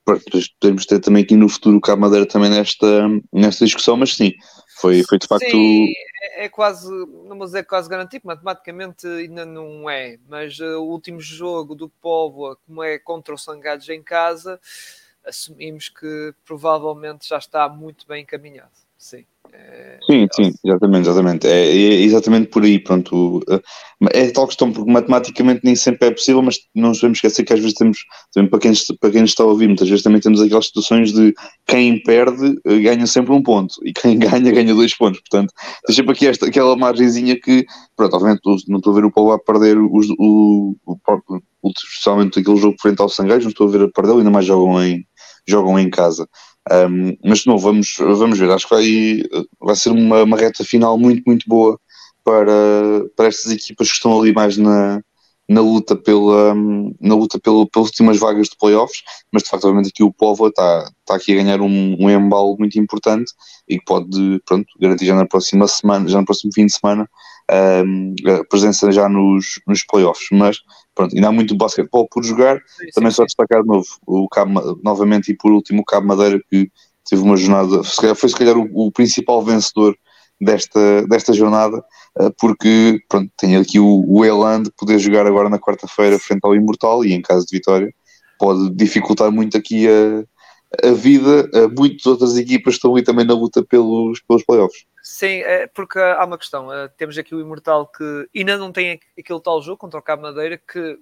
podemos 0.59 0.85
ter 0.85 0.99
também 0.99 1.23
aqui 1.23 1.35
no 1.35 1.49
futuro 1.49 1.77
o 1.77 1.81
Cabo 1.81 2.01
Madeira 2.01 2.25
também 2.25 2.49
nesta, 2.49 3.07
nesta 3.33 3.65
discussão, 3.65 3.97
mas 3.97 4.15
sim, 4.15 4.33
foi, 4.79 5.03
foi 5.03 5.17
de 5.17 5.27
facto. 5.27 5.49
Sim, 5.49 5.91
é, 6.21 6.45
é 6.45 6.49
quase, 6.49 6.89
não 6.89 7.37
vou 7.37 7.45
dizer 7.45 7.63
quase 7.65 7.89
garantido, 7.89 8.27
matematicamente 8.27 9.07
ainda 9.07 9.45
não 9.45 9.89
é, 9.89 10.17
mas 10.27 10.59
uh, 10.59 10.79
o 10.79 10.89
último 10.91 11.19
jogo 11.19 11.73
do 11.73 11.89
Povo, 11.89 12.57
como 12.65 12.83
é 12.83 12.99
contra 12.99 13.33
o 13.33 13.37
Sangados 13.37 13.89
em 13.89 14.03
casa, 14.03 14.59
assumimos 15.25 15.89
que 15.89 16.33
provavelmente 16.45 17.27
já 17.27 17.37
está 17.37 17.67
muito 17.67 18.07
bem 18.07 18.23
encaminhado. 18.23 18.71
Sim. 18.97 19.25
É, 19.53 19.97
sim, 20.09 20.27
sim, 20.33 20.53
exatamente, 20.63 21.07
exatamente. 21.07 21.47
É, 21.47 21.65
é, 21.65 22.01
exatamente 22.01 22.47
por 22.47 22.63
aí, 22.63 22.79
pronto. 22.79 23.41
É 24.13 24.29
tal 24.31 24.47
questão, 24.47 24.71
porque 24.71 24.91
matematicamente 24.91 25.61
nem 25.63 25.75
sempre 25.75 26.07
é 26.07 26.11
possível, 26.11 26.41
mas 26.41 26.57
não 26.73 26.89
nos 26.89 26.97
devemos 26.97 27.17
esquecer 27.17 27.43
que 27.43 27.53
às 27.53 27.59
vezes 27.59 27.75
temos, 27.75 27.99
também 28.33 28.49
para 28.49 28.59
quem, 28.59 28.73
para 28.99 29.11
quem 29.11 29.23
está 29.23 29.43
a 29.43 29.47
ouvir, 29.47 29.67
muitas 29.67 29.89
vezes 29.89 30.03
também 30.03 30.21
temos 30.21 30.41
aquelas 30.41 30.67
situações 30.67 31.11
de 31.11 31.33
quem 31.67 32.01
perde 32.03 32.55
eh, 32.65 32.79
ganha 32.79 33.05
sempre 33.07 33.33
um 33.33 33.43
ponto 33.43 33.75
e 33.83 33.93
quem 33.93 34.17
ganha 34.19 34.51
ganha 34.51 34.73
dois 34.73 34.95
pontos. 34.95 35.19
Portanto, 35.21 35.53
tem 35.85 35.95
sempre 35.95 36.13
aqui 36.13 36.27
esta, 36.27 36.47
aquela 36.47 36.75
margenzinha 36.75 37.39
que, 37.39 37.65
pronto, 37.95 38.15
obviamente 38.15 38.41
não 38.67 38.77
estou 38.77 38.93
a 38.93 38.95
ver 38.95 39.05
o 39.05 39.11
Paulo 39.11 39.31
a 39.33 39.39
perder 39.39 39.77
os, 39.77 40.09
o, 40.17 40.75
o, 40.85 40.97
o, 41.61 41.71
especialmente 41.77 42.39
aquele 42.39 42.57
jogo 42.57 42.77
frente 42.81 43.01
ao 43.01 43.09
Sangueiros, 43.09 43.43
não 43.43 43.51
estou 43.51 43.67
a 43.67 43.71
ver 43.71 43.81
a 43.83 43.89
perder, 43.89 44.13
ainda 44.13 44.31
mais 44.31 44.45
jogam 44.45 44.81
em, 44.83 45.05
jogam 45.47 45.77
em 45.79 45.89
casa. 45.89 46.27
Um, 46.71 47.17
mas 47.23 47.45
não, 47.45 47.57
vamos, 47.57 47.95
vamos 47.97 48.37
ver. 48.37 48.51
Acho 48.51 48.67
que 48.67 48.75
vai, 48.75 49.45
vai 49.59 49.75
ser 49.75 49.89
uma, 49.89 50.23
uma 50.23 50.37
reta 50.37 50.63
final 50.63 50.97
muito, 50.97 51.23
muito 51.25 51.45
boa 51.47 51.79
para, 52.23 53.05
para 53.15 53.27
estas 53.27 53.51
equipas 53.51 53.87
que 53.89 53.95
estão 53.95 54.19
ali 54.19 54.31
mais 54.33 54.57
na, 54.57 55.01
na 55.49 55.61
luta, 55.61 55.95
pela, 55.95 56.53
na 57.01 57.15
luta 57.15 57.39
pelo, 57.39 57.67
pelas 57.67 57.87
últimas 57.87 58.19
vagas 58.19 58.49
de 58.49 58.57
playoffs, 58.57 59.01
mas 59.31 59.41
de 59.41 59.49
facto, 59.49 59.65
obviamente, 59.65 59.89
aqui 59.89 60.03
o 60.03 60.13
Povo 60.13 60.47
está, 60.47 60.91
está 60.99 61.15
aqui 61.15 61.31
a 61.31 61.35
ganhar 61.35 61.59
um, 61.59 61.97
um 61.99 62.09
embalo 62.09 62.55
muito 62.59 62.79
importante 62.79 63.31
e 63.67 63.79
que 63.79 63.85
pode 63.85 64.39
pronto, 64.45 64.67
garantir 64.79 65.07
já 65.07 65.15
na 65.15 65.25
próxima 65.25 65.67
semana, 65.67 66.07
já 66.07 66.19
no 66.19 66.25
próximo 66.25 66.51
fim 66.53 66.67
de 66.67 66.73
semana, 66.73 67.09
um, 67.51 68.13
a 68.27 68.43
presença 68.45 68.91
já 68.91 69.09
nos, 69.09 69.59
nos 69.67 69.83
playoffs. 69.83 70.27
Mas 70.31 70.59
pronto, 70.99 71.15
ainda 71.15 71.29
há 71.29 71.31
muito 71.31 71.55
basquetebol 71.55 72.09
por 72.11 72.25
jogar. 72.25 72.61
Sim, 72.67 72.87
Também 72.93 73.09
sim, 73.09 73.15
só 73.15 73.25
destacar 73.25 73.61
de 73.61 73.67
novo 73.69 73.87
o 74.05 74.27
Cabo, 74.27 74.77
novamente 74.83 75.31
e 75.31 75.37
por 75.37 75.49
último 75.49 75.81
o 75.81 75.85
Cabo 75.85 76.07
Madeira, 76.07 76.41
que 76.51 76.69
teve 77.09 77.21
uma 77.21 77.37
jornada, 77.37 77.81
foi 78.15 78.29
se 78.29 78.35
calhar 78.35 78.57
o, 78.57 78.69
o 78.73 78.91
principal 78.91 79.41
vencedor 79.41 79.95
desta, 80.41 81.07
desta 81.07 81.31
jornada, 81.31 81.77
uh, 82.19 82.33
porque 82.37 82.99
pronto, 83.07 83.31
tem 83.37 83.55
aqui 83.55 83.79
o, 83.79 84.03
o 84.07 84.25
elan 84.25 84.63
de 84.63 84.71
poder 84.77 84.99
jogar 84.99 85.25
agora 85.25 85.49
na 85.49 85.57
quarta-feira 85.57 86.19
frente 86.19 86.41
ao 86.43 86.53
Imortal 86.53 87.05
e 87.05 87.13
em 87.13 87.21
caso 87.21 87.45
de 87.45 87.55
vitória 87.55 87.93
pode 88.37 88.69
dificultar 88.71 89.31
muito 89.31 89.57
aqui 89.57 89.87
a, 89.87 90.87
a 90.89 90.91
vida 90.91 91.49
a 91.53 91.67
muitas 91.69 92.05
outras 92.05 92.37
equipas 92.37 92.75
estão 92.75 92.93
ali 92.93 93.03
também 93.03 93.25
na 93.25 93.33
luta 93.33 93.63
pelos, 93.63 94.21
pelos 94.27 94.43
playoffs. 94.43 94.83
Sim, 95.01 95.41
é 95.41 95.67
porque 95.67 95.99
há 95.99 96.23
uma 96.25 96.37
questão. 96.37 96.67
Uh, 96.67 96.89
temos 96.97 97.17
aqui 97.17 97.33
o 97.33 97.39
Imortal 97.41 97.87
que 97.87 98.29
ainda 98.35 98.57
não 98.57 98.71
tem 98.71 98.99
aquele 99.17 99.41
tal 99.41 99.61
jogo 99.61 99.77
contra 99.77 99.99
o 99.99 100.03
Cabo 100.03 100.23
Madeira 100.23 100.57
que 100.57 100.99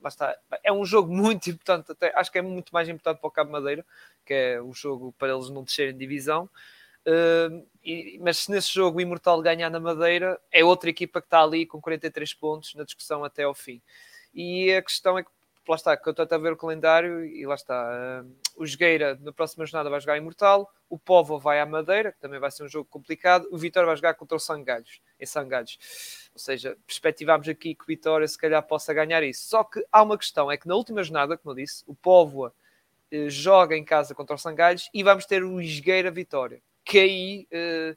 basta, 0.00 0.36
é 0.62 0.72
um 0.72 0.84
jogo 0.84 1.12
muito 1.12 1.50
importante, 1.50 1.92
até, 1.92 2.12
acho 2.16 2.30
que 2.30 2.38
é 2.38 2.42
muito 2.42 2.70
mais 2.72 2.88
importante 2.88 3.20
para 3.20 3.28
o 3.28 3.30
Cabo 3.30 3.52
Madeira, 3.52 3.84
que 4.24 4.32
é 4.32 4.60
o 4.60 4.72
jogo 4.72 5.12
para 5.18 5.32
eles 5.32 5.50
não 5.50 5.62
descerem 5.64 5.92
de 5.92 5.98
divisão. 5.98 6.48
Uh, 7.06 7.66
e, 7.82 8.18
mas 8.20 8.38
se 8.38 8.50
nesse 8.50 8.72
jogo 8.72 8.98
o 8.98 9.00
Imortal 9.00 9.40
ganhar 9.40 9.70
na 9.70 9.80
Madeira, 9.80 10.40
é 10.52 10.64
outra 10.64 10.90
equipa 10.90 11.20
que 11.20 11.26
está 11.26 11.42
ali 11.42 11.66
com 11.66 11.80
43 11.80 12.34
pontos 12.34 12.74
na 12.74 12.84
discussão 12.84 13.24
até 13.24 13.44
ao 13.44 13.54
fim. 13.54 13.80
E 14.34 14.72
a 14.74 14.82
questão 14.82 15.18
é 15.18 15.22
que 15.22 15.30
lá 15.70 15.76
está, 15.76 15.96
que 15.96 16.08
eu 16.08 16.10
estou 16.10 16.26
a 16.30 16.38
ver 16.38 16.52
o 16.52 16.56
calendário 16.56 17.24
e 17.24 17.46
lá 17.46 17.54
está. 17.54 18.22
Uh, 18.24 18.36
o 18.56 18.66
Jogueira 18.66 19.18
na 19.20 19.32
próxima 19.32 19.66
jornada 19.66 19.90
vai 19.90 20.00
jogar 20.00 20.16
Imortal, 20.16 20.72
o 20.88 20.98
Povo 20.98 21.38
vai 21.38 21.60
à 21.60 21.66
Madeira, 21.66 22.12
que 22.12 22.20
também 22.20 22.40
vai 22.40 22.50
ser 22.50 22.64
um 22.64 22.68
jogo 22.68 22.88
complicado, 22.90 23.46
o 23.50 23.58
Vitória 23.58 23.86
vai 23.86 23.96
jogar 23.96 24.14
contra 24.14 24.36
o 24.36 24.40
Sangalhos, 24.40 25.00
em 25.18 25.26
Sangalhos. 25.26 25.78
Ou 26.32 26.38
seja, 26.38 26.76
perspectivamos 26.86 27.48
aqui 27.48 27.74
que 27.74 27.82
o 27.82 27.86
Vitória 27.86 28.26
se 28.26 28.38
calhar 28.38 28.62
possa 28.62 28.92
ganhar 28.92 29.22
isso. 29.22 29.46
Só 29.46 29.64
que 29.64 29.84
há 29.92 30.02
uma 30.02 30.18
questão, 30.18 30.50
é 30.50 30.56
que 30.56 30.66
na 30.66 30.74
última 30.74 31.02
jornada, 31.02 31.36
como 31.36 31.52
eu 31.52 31.64
disse, 31.64 31.84
o 31.86 31.94
Póvoa 31.94 32.52
uh, 33.12 33.30
joga 33.30 33.76
em 33.76 33.84
casa 33.84 34.14
contra 34.14 34.36
o 34.36 34.38
Sangalhos 34.38 34.88
e 34.92 35.02
vamos 35.02 35.26
ter 35.26 35.44
o 35.44 35.62
Jogueira 35.62 36.10
Vitória, 36.10 36.62
que 36.84 36.98
aí 36.98 37.48
uh, 37.52 37.96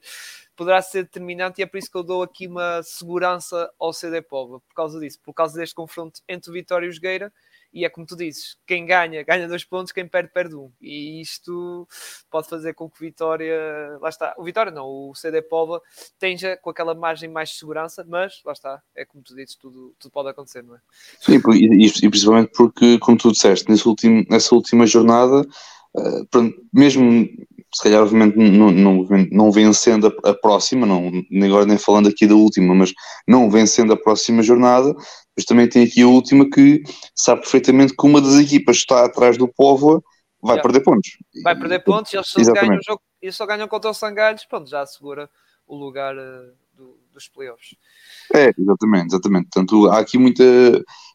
poderá 0.56 0.82
ser 0.82 1.04
determinante 1.04 1.62
e 1.62 1.64
é 1.64 1.66
por 1.66 1.78
isso 1.78 1.90
que 1.90 1.98
eu 1.98 2.04
dou 2.04 2.22
aqui 2.22 2.48
uma 2.48 2.84
segurança 2.84 3.72
ao 3.80 3.94
CD 3.94 4.22
Póvoa, 4.22 4.60
por 4.60 4.76
causa 4.76 5.00
disso, 5.00 5.20
por 5.24 5.34
causa 5.34 5.58
deste 5.58 5.74
confronto 5.74 6.22
entre 6.28 6.50
o 6.50 6.54
Vitória 6.54 6.86
e 6.86 6.90
o 6.90 6.94
Jogueira, 6.94 7.32
e 7.74 7.86
é 7.86 7.90
como 7.90 8.06
tu 8.06 8.16
dizes, 8.16 8.58
quem 8.68 8.86
ganha, 8.86 9.24
ganha 9.24 9.48
dois 9.48 9.64
pontos, 9.64 9.92
quem 9.92 10.08
perde, 10.08 10.30
perde 10.34 10.56
um. 10.56 10.72
E 10.82 11.22
isto 11.22 11.88
pode 12.30 12.50
fazer 12.50 12.74
com 12.74 12.90
que 12.90 12.98
o 12.98 13.06
Vitória, 13.06 13.98
lá 14.02 14.10
está, 14.10 14.36
o 14.38 14.44
Vitória 14.44 14.72
não, 14.72 14.86
o 14.86 15.16
CD 15.16 15.42
Pova 15.42 15.82
tenha 16.20 16.58
com 16.58 16.70
aquela 16.70 16.94
margem 16.94 17.30
mais 17.30 17.50
de 17.50 17.56
segurança, 17.56 18.06
mas 18.08 18.42
lá 18.46 18.52
está, 18.52 18.82
é 18.96 19.06
como 19.06 19.24
tu 19.24 19.36
dizes, 19.36 19.56
tudo, 19.56 19.96
tudo 19.98 20.12
pode 20.12 20.30
acontecer, 20.30 20.64
não 20.64 20.76
é? 20.76 20.80
Sim, 21.20 21.42
e, 21.54 21.86
e 21.86 22.10
principalmente 22.10 22.52
porque, 22.56 23.00
como 23.00 23.18
tu 23.18 23.32
disseste, 23.32 23.70
nesse 23.70 23.88
último, 23.88 24.26
nessa 24.30 24.54
última 24.54 24.86
jornada, 24.86 25.42
uh, 25.96 26.54
mesmo 26.74 27.30
se 27.74 27.84
calhar 27.84 28.02
obviamente 28.02 28.36
não, 28.38 28.72
não, 28.72 29.06
não 29.32 29.52
vencendo 29.52 30.08
a, 30.08 30.30
a, 30.30 30.34
próxima, 30.34 30.86
não, 30.86 31.10
nem 31.30 31.50
agora 31.50 31.66
nem 31.66 31.78
falando 31.78 32.10
aqui 32.10 32.28
da 32.28 32.36
última, 32.36 32.76
mas 32.76 32.94
não 33.28 33.50
vencendo 33.50 33.94
a 33.94 33.98
próxima 33.98 34.44
jornada, 34.44 34.94
mas 35.36 35.46
também 35.46 35.68
tem 35.70 35.86
aqui 35.86 36.02
a 36.02 36.08
última 36.08 36.50
que 36.50 36.84
sabe 37.16 37.42
perfeitamente 37.42 37.96
que 37.96 38.06
uma 38.06 38.20
das 38.20 38.36
equipas 38.36 38.78
está 38.78 39.06
atrás 39.06 39.38
do 39.38 39.48
Póvoa 39.48 40.04
vai 40.42 40.56
yeah. 40.56 40.64
perder 40.64 40.84
pontos. 40.84 41.18
Vai 41.44 41.56
perder 41.58 41.84
pontos 41.84 42.12
e 42.12 42.18
eles 42.18 42.28
só, 42.28 42.54
ganham, 42.54 42.76
o 42.76 42.84
jogo, 42.84 43.02
eles 43.22 43.36
só 43.36 43.46
ganham 43.46 43.68
contra 43.68 43.90
o 43.90 43.94
Sangalhos, 43.94 44.44
pronto, 44.46 44.70
já 44.70 44.82
assegura 44.82 45.30
o 45.66 45.76
lugar 45.76 46.16
uh, 46.18 46.52
do, 46.74 47.00
dos 47.14 47.30
playoffs. 47.30 47.76
É, 48.34 48.52
exatamente, 48.58 49.08
exatamente. 49.08 49.50
Portanto, 49.54 49.88
há 49.90 50.00
aqui 50.00 50.18
muita, 50.18 50.44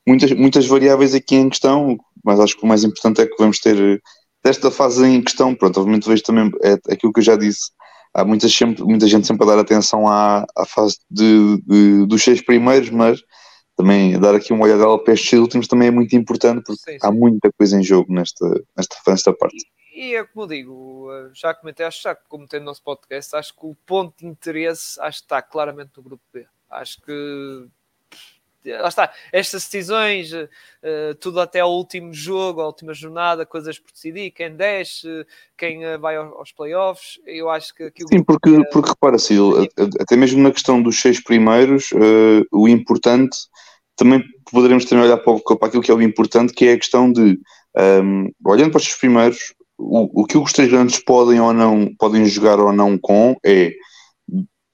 muitas, 0.06 0.32
muitas 0.32 0.66
variáveis 0.66 1.14
aqui 1.14 1.34
em 1.34 1.50
questão, 1.50 1.98
mas 2.24 2.40
acho 2.40 2.56
que 2.56 2.64
o 2.64 2.68
mais 2.68 2.84
importante 2.84 3.20
é 3.20 3.26
que 3.26 3.36
vamos 3.38 3.58
ter 3.58 4.00
desta 4.46 4.70
fase 4.70 5.04
em 5.04 5.20
questão, 5.20 5.54
pronto, 5.54 5.80
obviamente 5.80 6.08
vejo 6.08 6.22
também 6.22 6.50
é, 6.62 6.74
aquilo 6.92 7.12
que 7.12 7.18
eu 7.18 7.24
já 7.24 7.36
disse, 7.36 7.72
há 8.14 8.24
muita, 8.24 8.48
sempre, 8.48 8.84
muita 8.84 9.06
gente 9.08 9.26
sempre 9.26 9.44
a 9.44 9.50
dar 9.50 9.58
atenção 9.58 10.06
à, 10.06 10.46
à 10.56 10.64
fase 10.64 10.98
de, 11.10 11.60
de, 11.62 12.06
dos 12.06 12.22
seis 12.22 12.40
primeiros, 12.40 12.88
mas 12.90 13.20
também 13.76 14.18
dar 14.20 14.36
aqui 14.36 14.52
uma 14.52 14.64
olhada 14.64 14.98
para 14.98 15.14
estes 15.14 15.32
últimos 15.32 15.66
também 15.66 15.88
é 15.88 15.90
muito 15.90 16.14
importante 16.14 16.62
porque 16.64 16.80
sim, 16.80 16.92
sim. 16.92 16.98
há 17.02 17.10
muita 17.10 17.50
coisa 17.58 17.78
em 17.78 17.82
jogo 17.82 18.12
nesta, 18.12 18.46
nesta, 18.76 18.96
nesta 19.08 19.32
parte. 19.34 19.66
E 19.92 20.14
é 20.14 20.24
como 20.24 20.44
eu 20.44 20.48
digo, 20.48 21.08
já 21.34 21.52
comentei, 21.52 21.84
acho 21.84 22.02
que 22.02 22.28
comentei 22.28 22.60
no 22.60 22.66
nosso 22.66 22.82
podcast, 22.82 23.34
acho 23.34 23.52
que 23.52 23.66
o 23.66 23.74
ponto 23.84 24.14
de 24.20 24.26
interesse 24.26 25.00
acho 25.00 25.18
que 25.18 25.24
está 25.24 25.42
claramente 25.42 25.90
no 25.96 26.02
grupo 26.02 26.22
B. 26.32 26.46
Acho 26.70 27.00
que 27.02 27.66
lá 28.72 28.88
está, 28.88 29.12
estas 29.32 29.64
decisões, 29.64 30.32
uh, 30.32 31.14
tudo 31.20 31.40
até 31.40 31.60
ao 31.60 31.72
último 31.72 32.12
jogo, 32.12 32.60
à 32.60 32.66
última 32.66 32.92
jornada, 32.94 33.46
coisas 33.46 33.78
por 33.78 33.92
decidir, 33.92 34.30
quem 34.30 34.54
desce, 34.54 35.26
quem 35.56 35.84
uh, 35.84 35.98
vai 35.98 36.16
aos 36.16 36.52
playoffs, 36.52 37.20
eu 37.26 37.48
acho 37.48 37.74
que 37.74 37.84
aquilo 37.84 38.08
Sim, 38.08 38.22
porque, 38.22 38.50
é... 38.50 38.64
porque 38.70 38.88
repara, 38.90 39.18
se 39.18 39.34
até 40.00 40.16
mesmo 40.16 40.42
na 40.42 40.50
questão 40.50 40.82
dos 40.82 41.00
seis 41.00 41.22
primeiros, 41.22 41.90
uh, 41.92 42.46
o 42.52 42.68
importante 42.68 43.36
também 43.96 44.22
poderemos 44.50 44.84
também 44.84 45.04
olhar 45.04 45.16
para, 45.18 45.38
para, 45.56 45.68
aquilo 45.68 45.82
que 45.82 45.90
é 45.90 45.94
o 45.94 46.02
importante, 46.02 46.52
que 46.52 46.66
é 46.66 46.72
a 46.72 46.78
questão 46.78 47.10
de 47.10 47.20
um, 47.20 47.36
ehm, 47.78 48.28
olhando 48.44 48.70
para 48.70 48.78
os 48.78 48.84
seis 48.84 48.96
primeiros, 48.96 49.54
o, 49.78 50.22
o 50.22 50.26
que 50.26 50.36
os 50.36 50.52
três 50.52 50.70
grandes 50.70 50.98
podem 50.98 51.40
ou 51.40 51.52
não 51.52 51.94
podem 51.98 52.24
jogar 52.26 52.58
ou 52.60 52.72
não 52.72 52.98
com 52.98 53.36
é 53.44 53.72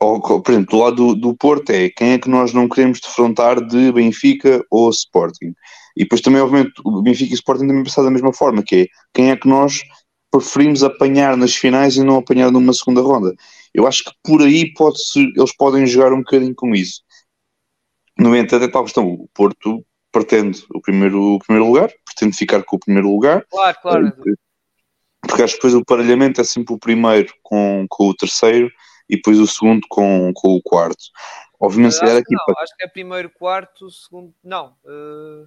ou, 0.02 0.42
por 0.42 0.50
exemplo, 0.50 0.70
do 0.70 0.82
lado 0.82 0.96
do, 0.96 1.14
do, 1.14 1.36
Porto 1.36 1.70
é 1.70 1.88
quem 1.90 2.12
é 2.12 2.18
que 2.18 2.28
nós 2.28 2.52
não 2.52 2.68
queremos 2.68 3.00
defrontar 3.00 3.64
de 3.64 3.92
Benfica 3.92 4.64
ou 4.70 4.90
Sporting. 4.90 5.54
E 5.96 6.04
depois 6.04 6.20
também, 6.20 6.40
obviamente, 6.40 6.72
o 6.84 7.02
Benfica 7.02 7.30
e 7.30 7.34
o 7.34 7.34
Sporting 7.34 7.66
também 7.66 7.84
pensar 7.84 8.02
da 8.02 8.10
mesma 8.10 8.32
forma, 8.32 8.62
que 8.62 8.76
é 8.76 8.86
quem 9.14 9.30
é 9.30 9.36
que 9.36 9.48
nós 9.48 9.82
preferimos 10.30 10.82
apanhar 10.82 11.36
nas 11.36 11.54
finais 11.54 11.96
e 11.96 12.02
não 12.02 12.16
apanhar 12.16 12.50
numa 12.50 12.72
segunda 12.72 13.02
ronda. 13.02 13.34
Eu 13.74 13.86
acho 13.86 14.04
que 14.04 14.10
por 14.24 14.42
aí 14.42 14.72
pode 14.72 14.98
eles 15.16 15.54
podem 15.56 15.86
jogar 15.86 16.12
um 16.12 16.18
bocadinho 16.18 16.54
com 16.54 16.74
isso. 16.74 17.02
No 18.18 18.34
entanto, 18.36 18.64
é 18.64 18.68
tal 18.68 18.84
questão, 18.84 19.06
o 19.06 19.28
Porto 19.34 19.84
pretende 20.10 20.64
o 20.74 20.80
primeiro, 20.80 21.34
o 21.34 21.38
primeiro 21.38 21.66
lugar, 21.66 21.90
pretende 22.04 22.36
ficar 22.36 22.62
com 22.62 22.76
o 22.76 22.80
primeiro 22.80 23.10
lugar. 23.10 23.44
Claro, 23.50 23.78
claro. 23.80 24.06
Eh, 24.08 24.34
porque 25.20 25.42
acho 25.42 25.54
que 25.54 25.58
depois 25.58 25.74
o 25.74 25.84
parelhamento 25.84 26.40
é 26.40 26.44
sempre 26.44 26.74
o 26.74 26.78
primeiro 26.78 27.32
com, 27.42 27.86
com 27.88 28.08
o 28.08 28.14
terceiro 28.14 28.70
e 29.12 29.16
depois 29.16 29.38
o 29.38 29.46
segundo 29.46 29.82
com, 29.88 30.32
com 30.34 30.54
o 30.56 30.62
quarto. 30.62 31.04
Obviamente, 31.60 31.94
se 31.94 32.04
aqui. 32.04 32.34
Não, 32.34 32.44
para... 32.46 32.62
Acho 32.62 32.76
que 32.76 32.84
é 32.84 32.88
primeiro, 32.88 33.30
quarto, 33.30 33.90
segundo. 33.90 34.34
Não. 34.42 34.74
Uh... 34.84 35.46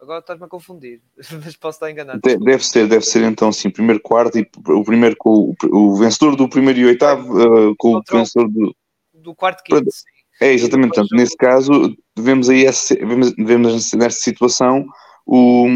Agora 0.00 0.20
estás-me 0.20 0.46
a 0.46 0.48
confundir, 0.48 1.02
mas 1.44 1.56
posso 1.56 1.76
estar 1.76 1.90
enganado. 1.90 2.20
De, 2.22 2.38
deve 2.38 2.64
ser, 2.64 2.86
deve 2.86 3.04
ser 3.04 3.24
então 3.24 3.50
sim, 3.50 3.68
primeiro 3.68 4.00
quarto 4.00 4.38
e 4.38 4.48
o 4.68 4.84
primeiro 4.84 5.16
com 5.18 5.52
o, 5.64 5.76
o 5.76 5.96
vencedor 5.96 6.36
do 6.36 6.48
primeiro 6.48 6.78
e 6.78 6.86
oitavo 6.86 7.36
uh, 7.36 7.74
com 7.76 7.94
Contra 7.94 8.14
o 8.14 8.18
vencedor 8.20 8.48
do, 8.48 8.76
do 9.12 9.34
quarto 9.34 9.62
quinto. 9.64 9.90
Sim. 9.90 10.04
É, 10.40 10.52
exatamente. 10.52 10.94
Portanto, 10.94 11.16
nesse 11.16 11.36
caso, 11.36 11.96
vemos 12.16 12.48
aí 12.48 12.64
essa, 12.64 12.94
vemos, 12.94 13.34
vemos 13.36 13.92
nesta 13.92 14.20
situação 14.20 14.86
o, 15.30 15.68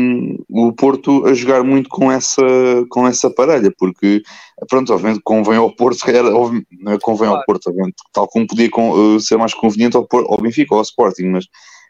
o 0.48 0.72
Porto 0.72 1.26
a 1.26 1.34
jogar 1.34 1.62
muito 1.62 1.86
com 1.90 2.10
essa, 2.10 2.42
com 2.88 3.06
essa 3.06 3.28
parelha, 3.28 3.70
porque, 3.76 4.22
pronto, 4.66 4.90
obviamente 4.94 5.20
convém 5.22 5.58
ao 5.58 5.70
Porto, 5.76 5.98
se 6.00 6.06
calhar, 6.06 6.24
não 6.24 6.92
é 6.92 6.98
convém 6.98 7.28
claro. 7.28 7.40
ao 7.40 7.44
Porto, 7.44 7.66
obviamente, 7.68 7.96
tal 8.14 8.26
como 8.26 8.46
podia 8.46 8.70
com, 8.70 8.90
uh, 8.90 9.20
ser 9.20 9.36
mais 9.36 9.52
conveniente 9.52 9.94
ao, 9.94 10.08
ao 10.10 10.38
Benfica 10.38 10.72
ou 10.72 10.78
ao 10.78 10.82
Sporting, 10.82 11.24
mas 11.24 11.44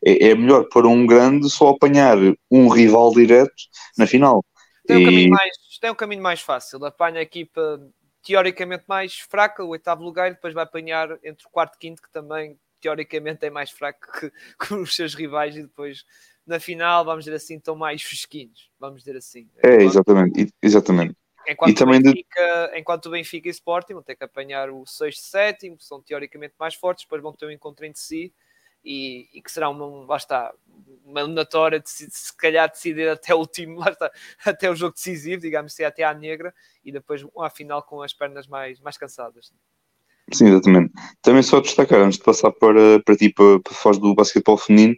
é, 0.05 0.31
é, 0.31 0.35
melhor 0.35 0.65
para 0.65 0.89
um 0.89 1.07
grande 1.07 1.49
só 1.49 1.69
apanhar 1.69 2.19
um 2.51 2.69
rival 2.69 3.13
direto 3.13 3.55
na 3.97 4.09
final. 4.09 4.45
Tem 4.85 4.97
um, 4.97 5.01
e... 5.01 5.05
caminho, 5.05 5.31
mais, 5.31 5.53
tem 5.81 5.91
um 5.93 5.95
caminho 5.95 6.23
mais 6.23 6.41
fácil, 6.41 6.85
apanha 6.85 7.21
a 7.21 7.23
equipa 7.23 7.81
teoricamente 8.25 8.85
mais 8.89 9.19
fraca, 9.19 9.63
o 9.63 9.69
oitavo 9.69 10.03
lugar, 10.03 10.33
e 10.33 10.35
depois 10.35 10.53
vai 10.53 10.65
apanhar 10.65 11.11
entre 11.23 11.47
o 11.47 11.51
quarto 11.51 11.77
e 11.77 11.79
quinto, 11.79 12.03
que 12.03 12.11
também 12.11 12.59
teoricamente 12.81 13.47
é 13.47 13.51
mais 13.51 13.71
fraco 13.71 14.01
que, 14.19 14.33
que 14.67 14.75
os 14.75 14.97
seus 14.97 15.15
rivais, 15.15 15.55
e 15.55 15.63
depois 15.63 16.05
na 16.47 16.59
final, 16.59 17.05
vamos 17.05 17.25
dizer 17.25 17.37
assim, 17.37 17.57
estão 17.57 17.77
mais 17.77 18.03
fresquinhos, 18.03 18.71
vamos 18.79 19.01
dizer 19.03 19.17
assim. 19.17 19.49
É, 19.63 19.75
enquanto, 19.75 19.91
exatamente, 19.91 20.55
exatamente. 20.63 21.17
Enquanto, 21.49 21.71
e 21.71 21.75
também 21.75 22.03
Benfica, 22.03 22.71
de... 22.73 22.79
enquanto 22.79 23.07
o 23.07 23.11
Benfica 23.11 23.49
e 23.49 23.51
o 23.51 23.53
Sporting 23.53 23.95
vão 23.95 24.03
ter 24.03 24.15
que 24.15 24.25
apanhar 24.25 24.71
o 24.71 24.87
sexto 24.87 25.21
e 25.21 25.25
sétimo, 25.25 25.77
que 25.77 25.85
são 25.85 26.01
teoricamente 26.01 26.55
mais 26.59 26.75
fortes, 26.75 27.05
depois 27.05 27.23
vão 27.23 27.33
ter 27.33 27.47
um 27.47 27.51
encontro 27.51 27.85
entre 27.85 28.01
si 28.01 28.33
e, 28.85 29.29
e 29.33 29.43
que 29.43 29.51
será 29.51 29.69
uma, 29.69 30.07
lá 30.07 30.17
está, 30.17 30.53
uma 31.05 31.21
eliminatória 31.21 31.81
de 31.81 31.89
se, 31.91 32.09
se 32.11 32.37
calhar 32.37 32.69
decidir 32.71 33.09
até 33.09 33.35
o 33.35 33.39
último, 33.39 33.79
lá 33.81 33.91
está, 33.91 34.11
até 34.45 34.71
o 34.71 34.77
jogo 34.77 34.95
decisivo, 34.95 35.43
digamos 35.43 35.73
assim, 35.73 35.85
até 35.85 36.05
à 36.05 36.15
negra, 36.15 36.55
e 36.85 36.93
depois 36.93 37.25
uma 37.35 37.51
final 37.51 37.83
com 37.83 38.03
as 38.03 38.13
pernas 38.13 38.47
mais, 38.47 38.81
mais 38.81 38.97
cansadas. 38.97 39.53
Sim, 40.33 40.47
exatamente. 40.47 40.93
Também 41.21 41.43
só 41.43 41.61
destacar, 41.61 42.01
antes 42.01 42.19
de 42.19 42.25
passar 42.25 42.53
para, 42.53 43.01
para 43.05 43.17
ti, 43.17 43.31
para, 43.31 43.61
para 43.61 43.75
fora 43.75 43.99
do 43.99 44.15
basquetebol 44.15 44.57
feminino, 44.57 44.97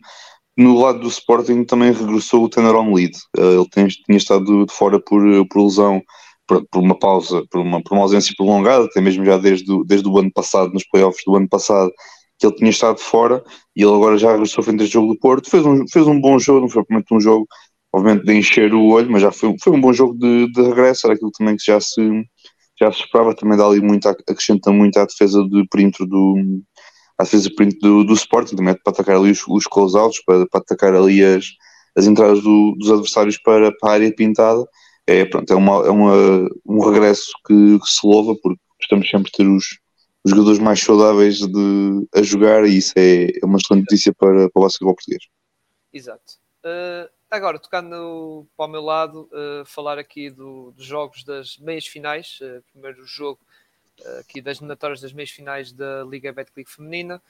no 0.57 0.79
lado 0.81 1.01
do 1.01 1.09
Sporting 1.09 1.65
também 1.65 1.93
regressou 1.93 2.45
o 2.45 2.49
Tanner 2.49 2.75
Lead. 2.93 3.17
Eh, 3.37 3.55
ele 3.55 3.69
tem, 3.69 3.87
tinha 3.89 4.19
estado 4.19 4.67
de 4.67 4.73
fora 4.73 5.01
por, 5.01 5.23
por 5.49 5.65
lesão, 5.65 6.03
por, 6.47 6.65
por, 6.71 6.83
uma 6.83 6.99
pausa, 6.99 7.45
por 7.51 7.61
uma, 7.61 7.83
por 7.83 7.95
uma 7.95 8.03
ausência 8.03 8.35
prolongada, 8.37 8.85
até 8.85 9.01
mesmo 9.01 9.25
já 9.25 9.37
desde, 9.39 9.85
desde 9.85 10.09
o 10.09 10.19
ano 10.19 10.33
passado, 10.33 10.73
nos 10.73 10.87
playoffs 10.87 11.23
do 11.27 11.37
ano 11.37 11.49
passado, 11.49 11.91
que 12.39 12.47
ele 12.47 12.55
tinha 12.57 12.71
estado 12.71 12.99
fora 12.99 13.43
e 13.77 13.83
ele 13.83 13.93
agora 13.95 14.19
já 14.19 14.33
regressou 14.33 14.63
frente 14.63 14.83
ao 14.83 14.87
jogo 14.87 15.15
do 15.15 15.19
Porto. 15.19 15.51
Fez 15.51 15.65
um, 15.65 15.87
fez 15.89 16.07
um 16.07 16.21
bom 16.21 16.39
jogo, 16.39 16.61
não 16.61 16.69
foi 16.69 16.83
propriamente 16.83 17.15
um 17.15 17.21
jogo, 17.21 17.47
obviamente, 17.93 18.25
de 18.25 18.35
encher 18.35 18.75
o 18.75 18.89
olho, 18.89 19.11
mas 19.11 19.23
já 19.23 19.33
foi, 19.33 19.55
foi 19.63 19.73
um 19.73 19.81
bom 19.81 19.93
jogo 19.93 20.15
de, 20.15 20.51
de 20.53 20.63
regresso, 20.63 21.07
era 21.07 21.15
aquilo 21.15 21.31
também 21.37 21.57
que 21.57 21.65
já 21.65 21.81
se, 21.81 22.01
já 22.79 22.93
se 22.93 23.01
esperava, 23.01 23.35
também 23.35 23.57
dá 23.59 23.67
ali 23.67 23.81
muito, 23.81 24.09
acrescenta 24.09 24.71
muito 24.73 24.99
à 24.99 25.05
defesa 25.05 25.43
do 25.43 25.67
perímetro 25.69 26.07
do 26.07 26.37
à 27.19 27.25
defesa 27.25 27.51
do, 27.81 28.05
do 28.05 28.15
Sporting, 28.15 28.57
também 28.57 28.75
para 28.75 28.93
atacar 28.93 29.17
ali 29.17 29.31
os, 29.31 29.47
os 29.47 29.67
close-outs, 29.67 30.23
para, 30.25 30.47
para 30.47 30.61
atacar 30.61 30.95
ali 30.95 31.25
as, 31.25 31.47
as 31.97 32.07
entradas 32.07 32.43
do, 32.43 32.75
dos 32.79 32.91
adversários 32.91 33.39
para, 33.39 33.73
para 33.79 33.91
a 33.91 33.93
área 33.95 34.15
pintada. 34.15 34.67
É, 35.07 35.25
pronto, 35.25 35.53
é, 35.53 35.57
uma, 35.57 35.87
é 35.87 35.91
uma, 35.91 36.49
um 36.67 36.81
regresso 36.81 37.31
que, 37.47 37.79
que 37.79 37.87
se 37.87 38.07
louva, 38.07 38.35
porque 38.43 38.61
estamos 38.81 39.09
sempre 39.09 39.31
a 39.33 39.37
ter 39.37 39.47
os, 39.47 39.79
os 40.25 40.31
jogadores 40.31 40.59
mais 40.59 40.81
saudáveis 40.81 41.39
de, 41.39 42.09
a 42.15 42.23
jogar 42.23 42.65
e 42.65 42.79
isso 42.79 42.93
é, 42.97 43.27
é 43.27 43.45
uma 43.45 43.59
excelente 43.59 43.83
notícia 43.83 44.13
para, 44.15 44.49
para 44.51 44.61
o 44.61 44.63
basquetebol 44.63 44.95
português. 44.95 45.23
Exato. 45.93 46.35
Uh, 46.65 47.09
agora, 47.31 47.59
tocando 47.59 48.47
para 48.57 48.67
o 48.67 48.69
meu 48.69 48.83
lado, 48.83 49.29
uh, 49.33 49.65
falar 49.67 49.99
aqui 49.99 50.31
do, 50.31 50.73
dos 50.73 50.87
jogos 50.87 51.23
das 51.25 51.59
meias 51.59 51.87
finais. 51.87 52.39
Uh, 52.41 52.63
primeiro 52.73 53.05
jogo 53.05 53.39
aqui 54.19 54.41
das 54.41 54.59
eliminatórias 54.59 55.01
das 55.01 55.13
meias 55.13 55.31
finais 55.31 55.73
da 55.73 56.05
Liga 56.05 56.33
Betclic 56.33 56.71
Feminina. 56.71 57.23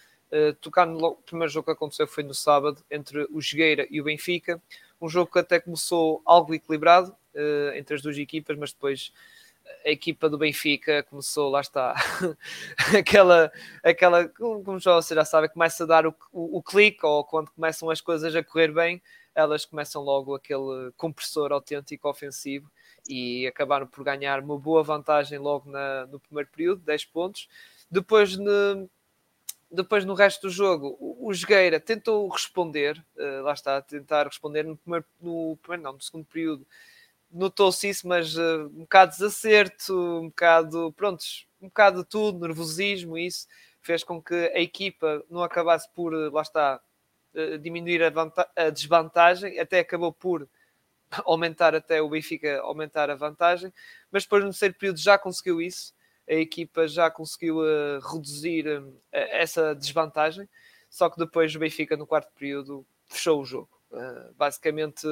tocando 0.61 0.99
logo, 0.99 1.19
o 1.21 1.23
primeiro 1.23 1.53
jogo 1.53 1.67
que 1.67 1.73
aconteceu 1.73 2.07
foi 2.07 2.25
no 2.25 2.35
sábado 2.35 2.85
entre 2.91 3.27
o 3.31 3.41
Jogueira 3.41 3.87
e 3.91 4.01
o 4.01 4.05
Benfica. 4.05 4.61
Um 5.01 5.09
jogo 5.09 5.31
que 5.31 5.39
até 5.39 5.61
começou 5.61 6.23
algo 6.25 6.55
equilibrado 6.55 7.15
entre 7.75 7.97
as 7.97 8.03
duas 8.03 8.17
equipas, 8.17 8.57
mas 8.57 8.73
depois 8.73 9.13
a 9.85 9.91
equipa 9.91 10.29
do 10.29 10.39
Benfica 10.39 11.03
começou, 11.05 11.51
lá 11.51 11.61
está, 11.61 11.95
aquela, 12.97 13.53
aquela, 13.83 14.29
como 14.29 14.79
já 14.79 14.95
você 14.95 15.15
já 15.15 15.25
sabe, 15.25 15.49
começa 15.49 15.85
a 15.85 15.87
dar 15.87 16.07
o, 16.07 16.15
o, 16.33 16.59
o, 16.59 16.63
clique, 16.63 17.05
ou 17.05 17.25
quando 17.25 17.51
começam 17.51 17.91
as 17.91 18.01
coisas 18.01 18.35
a 18.35 18.43
correr 18.43 18.73
bem, 18.73 19.03
elas 19.35 19.65
começam 19.65 20.03
logo 20.03 20.35
aquele 20.35 20.93
compressor 20.97 21.53
autêntico 21.53 22.09
ofensivo 22.09 22.71
e 23.09 23.47
acabaram 23.47 23.87
por 23.87 24.05
ganhar 24.05 24.41
uma 24.41 24.59
boa 24.59 24.83
vantagem 24.83 25.39
logo 25.39 25.71
na, 25.71 26.07
no 26.07 26.19
primeiro 26.19 26.49
período, 26.51 26.83
10 26.83 27.05
pontos. 27.07 27.49
Depois, 27.91 28.37
no, 28.37 28.89
depois 29.71 30.05
no 30.05 30.15
resto 30.15 30.43
do 30.43 30.51
jogo, 30.51 30.97
o, 30.99 31.29
o 31.29 31.35
Jogueira 31.35 31.79
tentou 31.79 32.27
responder, 32.29 33.05
uh, 33.17 33.43
lá 33.43 33.53
está, 33.53 33.81
tentar 33.83 34.27
responder 34.27 34.65
no 34.65 34.77
primeiro, 34.77 35.05
no 35.21 35.59
primeiro 35.63 35.83
não, 35.83 35.93
no 35.95 36.01
segundo 36.01 36.25
período, 36.25 36.67
notou-se 37.31 37.89
isso, 37.89 38.07
mas 38.07 38.37
uh, 38.37 38.67
um 38.75 38.81
bocado 38.81 39.13
de 39.13 39.19
desacerto, 39.19 39.95
um 40.21 40.29
bocado, 40.29 40.93
prontos, 40.97 41.47
um 41.61 41.67
bocado 41.67 42.03
de 42.03 42.09
tudo, 42.09 42.47
nervosismo, 42.47 43.19
isso 43.19 43.47
fez 43.83 44.03
com 44.03 44.21
que 44.21 44.35
a 44.35 44.61
equipa 44.61 45.23
não 45.29 45.43
acabasse 45.43 45.89
por, 45.93 46.15
uh, 46.15 46.33
lá 46.33 46.43
está, 46.43 46.81
uh, 47.35 47.59
diminuir 47.59 48.03
a, 48.03 48.13
a, 48.57 48.71
desvantagem, 48.71 49.59
até 49.59 49.81
acabou 49.81 50.13
por 50.13 50.49
aumentar 51.25 51.75
até 51.75 52.01
o 52.03 52.09
Benfica 52.09 52.61
aumentar 52.61 53.11
a 53.11 53.15
vantagem, 53.15 53.73
mas 54.11 54.25
depois 54.25 54.45
no 54.45 54.51
terceiro 54.51 54.75
período 54.75 54.99
já 54.99 55.19
conseguiu 55.19 55.61
isso, 55.61 55.95
a 56.29 56.35
equipa 56.35 56.89
já 56.89 57.11
conseguiu 57.11 57.59
reduzir 58.01 58.65
essa 59.13 59.75
desvantagem, 59.75 60.49
só 60.89 61.11
que 61.11 61.19
depois 61.19 61.55
o 61.55 61.59
Benfica 61.59 61.97
no 61.99 62.07
quarto 62.07 62.33
período 62.33 62.87
fechou 63.07 63.43
o 63.43 63.45
jogo. 63.45 63.69
Uh, 63.91 64.35
basicamente 64.37 65.07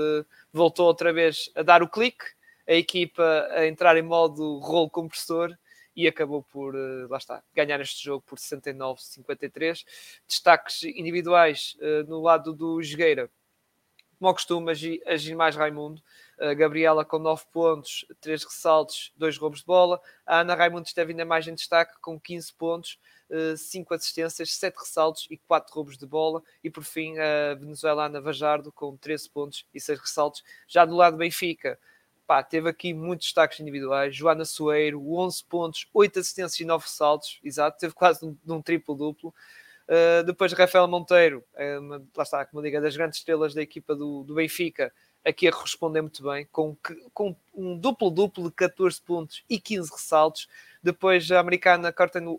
voltou 0.53 0.87
outra 0.87 1.13
vez 1.13 1.51
a 1.55 1.63
dar 1.63 1.83
o 1.83 1.89
clique, 1.89 2.25
a 2.67 2.75
equipa 2.75 3.49
a 3.51 3.67
entrar 3.67 3.97
em 3.97 4.03
modo 4.03 4.59
rolo 4.59 4.91
compressor 4.91 5.57
e 5.95 6.09
acabou 6.09 6.43
por, 6.43 6.75
uh, 6.75 7.09
lá 7.09 7.19
está, 7.19 7.43
ganhar 7.55 7.81
este 7.81 8.03
jogo 8.03 8.25
por 8.27 8.39
69-53. 8.39 9.85
Destaques 10.27 10.83
individuais 10.83 11.77
uh, 11.81 12.09
no 12.09 12.21
lado 12.21 12.53
do 12.53 12.83
Jogueira, 12.83 13.31
como 14.23 14.29
ao 14.29 14.35
costume, 14.35 14.71
agir 15.05 15.35
mais 15.35 15.57
Raimundo. 15.57 16.01
A 16.39 16.55
Gabriela 16.55 17.05
com 17.05 17.19
9 17.19 17.43
pontos, 17.53 18.07
3 18.21 18.45
ressaltos, 18.45 19.13
2 19.17 19.37
roubos 19.37 19.61
de 19.61 19.67
bola. 19.67 20.01
A 20.25 20.39
Ana 20.41 20.55
Raimundo 20.55 20.87
esteve 20.87 21.11
ainda 21.11 21.25
mais 21.25 21.49
em 21.49 21.55
destaque 21.55 21.95
com 22.01 22.21
15 22.21 22.53
pontos, 22.55 23.01
5 23.57 23.93
assistências, 23.93 24.53
7 24.53 24.79
ressaltos 24.79 25.27
e 25.29 25.37
4 25.37 25.75
roubos 25.75 25.99
de 25.99 26.07
bola. 26.07 26.41
E 26.63 26.71
por 26.71 26.85
fim, 26.85 27.19
a 27.19 27.55
venezuelana 27.55 28.21
Vajardo 28.21 28.71
com 28.71 28.97
13 28.97 29.29
pontos 29.29 29.67
e 29.75 29.81
6 29.81 29.99
ressaltos. 29.99 30.45
Já 30.69 30.85
do 30.85 30.95
lado 30.95 31.15
do 31.15 31.19
Benfica, 31.19 31.77
pá, 32.25 32.45
teve 32.45 32.69
aqui 32.69 32.95
muitos 32.95 33.27
destaques 33.27 33.59
individuais. 33.59 34.15
Joana 34.15 34.45
Soeiro, 34.45 35.03
11 35.17 35.45
pontos, 35.47 35.89
8 35.93 36.21
assistências 36.21 36.61
e 36.61 36.65
9 36.65 36.85
ressaltos. 36.85 37.41
Exato, 37.43 37.77
teve 37.77 37.93
quase 37.93 38.25
um, 38.25 38.37
um 38.47 38.63
triplo-duplo. 38.63 39.35
Uh, 39.89 40.25
depois 40.25 40.53
Rafael 40.53 40.87
Monteiro, 40.89 41.45
é 41.55 41.79
uma, 41.79 42.03
lá 42.17 42.23
está, 42.23 42.45
como 42.47 42.63
digo, 42.63 42.81
das 42.81 42.97
grandes 42.97 43.19
estrelas 43.19 43.55
da 43.55 43.63
equipa 43.63 43.95
do, 43.95 44.23
do 44.25 44.35
Benfica, 44.35 44.93
aqui 45.25 45.49
a 45.49 45.51
responder 45.51 46.01
muito 46.01 46.23
bem, 46.23 46.47
com, 46.51 46.77
com 47.13 47.37
um 47.55 47.77
duplo-duplo 47.77 48.45
de 48.45 48.55
14 48.55 49.01
pontos 49.01 49.45
e 49.49 49.59
15 49.59 49.91
ressaltos. 49.91 50.49
Depois 50.83 51.31
a 51.31 51.39
americana 51.39 51.93
Curtin 51.93 52.39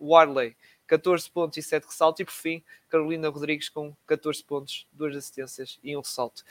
Warley, 0.00 0.56
14 0.86 1.30
pontos 1.30 1.58
e 1.58 1.62
7 1.62 1.84
ressaltos. 1.84 2.20
E 2.20 2.24
por 2.24 2.32
fim, 2.32 2.62
Carolina 2.88 3.28
Rodrigues 3.28 3.68
com 3.68 3.94
14 4.06 4.42
pontos, 4.44 4.86
2 4.92 5.16
assistências 5.16 5.78
e 5.82 5.96
um 5.96 6.00
ressalto. 6.00 6.42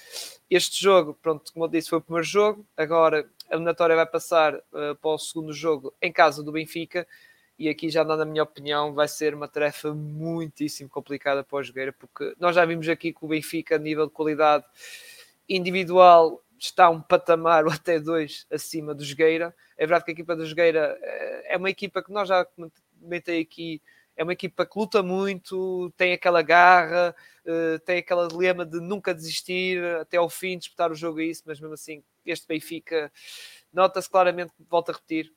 Este 0.50 0.82
jogo, 0.82 1.18
pronto, 1.22 1.52
como 1.52 1.66
eu 1.66 1.70
disse, 1.70 1.90
foi 1.90 2.00
o 2.00 2.02
primeiro 2.02 2.28
jogo. 2.28 2.66
Agora 2.78 3.28
a 3.50 3.56
eliminatória 3.56 3.96
vai 3.96 4.06
passar 4.06 4.56
uh, 4.56 4.96
para 5.02 5.12
o 5.12 5.18
segundo 5.18 5.54
jogo 5.54 5.94
em 6.02 6.12
casa 6.12 6.44
do 6.44 6.52
Benfica. 6.52 7.08
E 7.58 7.70
aqui, 7.70 7.90
já 7.90 8.04
dando 8.04 8.24
a 8.24 8.26
minha 8.26 8.44
opinião, 8.44 8.94
vai 8.94 9.08
ser 9.08 9.34
uma 9.34 9.48
tarefa 9.48 9.94
muitíssimo 9.94 10.90
complicada 10.90 11.44
para 11.44 11.58
o 11.58 11.64
Jogueira, 11.64 11.94
porque 11.94 12.36
nós 12.38 12.56
já 12.56 12.66
vimos 12.66 12.88
aqui 12.90 13.14
que 13.14 13.24
o 13.24 13.28
Benfica, 13.30 13.76
a 13.76 13.80
nível 13.80 14.08
de 14.08 14.12
qualidade 14.12 14.66
individual, 15.48 16.44
está 16.60 16.90
um 16.90 17.02
patamar 17.02 17.66
ou 17.66 17.72
até 17.72 18.00
dois 18.00 18.46
acima 18.52 18.94
do 18.94 19.04
Jogueira. 19.06 19.56
É 19.78 19.86
verdade 19.86 20.06
que 20.06 20.12
a 20.12 20.14
equipa 20.14 20.36
do 20.36 20.46
Jogueira 20.46 20.98
eh, 21.02 21.54
é 21.54 21.58
uma 21.58 21.70
equipa 21.70 22.04
que 22.04 22.12
nós 22.12 22.28
já 22.28 22.46
comentei 23.00 23.42
aqui, 23.42 23.82
é 24.18 24.24
uma 24.24 24.34
equipa 24.34 24.66
que 24.66 24.78
luta 24.78 25.04
muito, 25.04 25.92
tem 25.98 26.14
aquela 26.14 26.42
garra, 26.42 27.16
eh, 27.46 27.78
tem 27.86 28.00
aquela 28.00 28.28
lema 28.34 28.66
de 28.66 28.80
nunca 28.82 29.14
desistir 29.14 29.84
até 30.02 30.18
ao 30.18 30.30
fim, 30.30 30.58
disputar 30.58 30.92
o 30.92 30.96
jogo 30.96 31.20
a 31.20 31.24
isso, 31.24 31.44
mas 31.46 31.60
mesmo 31.60 31.74
assim, 31.74 32.04
este 32.26 32.48
Benfica 32.48 33.12
nota-se 33.74 34.10
claramente, 34.10 34.52
volto 34.70 34.90
a 34.90 34.94
repetir, 34.94 35.32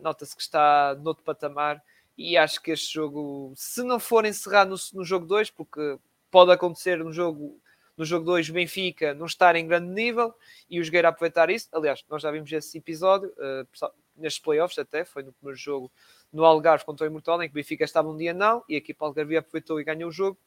nota-se 0.00 0.34
que 0.34 0.42
está 0.42 0.94
noutro 1.00 1.24
patamar 1.24 1.82
e 2.16 2.36
acho 2.36 2.60
que 2.62 2.70
este 2.70 2.92
jogo, 2.92 3.52
se 3.56 3.82
não 3.82 3.98
for 3.98 4.24
encerrado 4.24 4.68
no, 4.68 4.76
no 4.98 5.04
jogo 5.04 5.26
2, 5.26 5.50
porque 5.50 5.98
pode 6.30 6.52
acontecer 6.52 6.98
no 6.98 7.12
jogo 7.12 7.58
no 7.96 8.04
jogo 8.04 8.24
2 8.24 8.48
o 8.48 8.52
Benfica 8.54 9.12
não 9.12 9.26
estar 9.26 9.54
em 9.56 9.66
grande 9.66 9.88
nível 9.88 10.34
e 10.70 10.80
o 10.80 10.84
Jogueira 10.84 11.08
aproveitar 11.08 11.50
isso. 11.50 11.68
Aliás, 11.70 12.02
nós 12.08 12.22
já 12.22 12.30
vimos 12.30 12.50
esse 12.50 12.78
episódio 12.78 13.28
uh, 13.30 13.90
nestes 14.16 14.42
playoffs 14.42 14.78
até, 14.78 15.04
foi 15.04 15.22
no 15.22 15.32
primeiro 15.32 15.58
jogo 15.58 15.92
no 16.32 16.44
Algarve 16.44 16.84
contra 16.84 17.06
o 17.06 17.10
Imortal, 17.10 17.42
em 17.42 17.48
que 17.48 17.52
o 17.52 17.54
Benfica 17.54 17.84
estava 17.84 18.08
um 18.08 18.16
dia 18.16 18.32
não 18.32 18.64
e 18.68 18.74
a 18.74 18.78
equipa 18.78 19.04
Algarve 19.04 19.36
aproveitou 19.36 19.80
e 19.80 19.84
ganhou 19.84 20.08
o 20.08 20.12
jogo. 20.12 20.38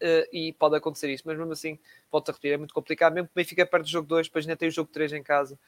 Uh, 0.00 0.26
e 0.32 0.52
pode 0.52 0.76
acontecer 0.76 1.10
isso, 1.12 1.24
mas 1.26 1.36
mesmo 1.36 1.52
assim, 1.52 1.76
volto 2.10 2.28
a 2.28 2.32
repetir, 2.32 2.52
é 2.52 2.56
muito 2.56 2.72
complicado. 2.72 3.14
Mesmo 3.14 3.28
que 3.28 3.32
o 3.32 3.36
Benfica 3.36 3.66
perde 3.66 3.88
o 3.88 3.90
jogo 3.90 4.06
2, 4.06 4.28
depois 4.28 4.44
ainda 4.44 4.56
tem 4.56 4.68
o 4.68 4.72
jogo 4.72 4.88
3 4.92 5.12
em 5.12 5.22
casa 5.22 5.58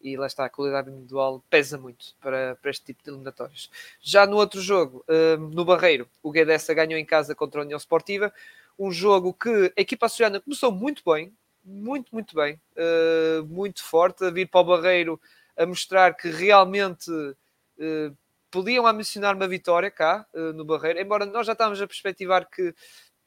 e 0.00 0.16
lá 0.16 0.26
está, 0.26 0.44
a 0.44 0.48
qualidade 0.48 0.90
individual 0.90 1.44
pesa 1.50 1.76
muito 1.76 2.14
para, 2.20 2.56
para 2.56 2.70
este 2.70 2.86
tipo 2.86 3.02
de 3.02 3.10
eliminatórios. 3.10 3.70
Já 4.00 4.26
no 4.26 4.36
outro 4.36 4.60
jogo, 4.60 5.04
uh, 5.08 5.36
no 5.36 5.64
Barreiro, 5.64 6.08
o 6.22 6.30
Guedessa 6.30 6.72
ganhou 6.72 6.98
em 6.98 7.04
casa 7.04 7.34
contra 7.34 7.60
a 7.60 7.64
União 7.64 7.76
Esportiva 7.76 8.32
um 8.78 8.90
jogo 8.90 9.34
que 9.34 9.72
a 9.76 9.80
equipa 9.80 10.06
açoriana 10.06 10.40
começou 10.40 10.72
muito 10.72 11.02
bem, 11.04 11.32
muito, 11.62 12.08
muito 12.12 12.34
bem, 12.34 12.58
uh, 12.76 13.44
muito 13.46 13.84
forte, 13.84 14.24
a 14.24 14.30
vir 14.30 14.48
para 14.48 14.60
o 14.60 14.64
Barreiro 14.64 15.20
a 15.56 15.66
mostrar 15.66 16.14
que 16.14 16.30
realmente 16.30 17.10
uh, 17.10 18.16
podiam 18.50 18.86
ambicionar 18.86 19.36
uma 19.36 19.46
vitória 19.46 19.90
cá 19.90 20.26
no 20.54 20.64
Barreiro, 20.64 20.98
embora 20.98 21.24
nós 21.24 21.46
já 21.46 21.52
estávamos 21.52 21.80
a 21.80 21.86
perspectivar 21.86 22.48
que 22.50 22.74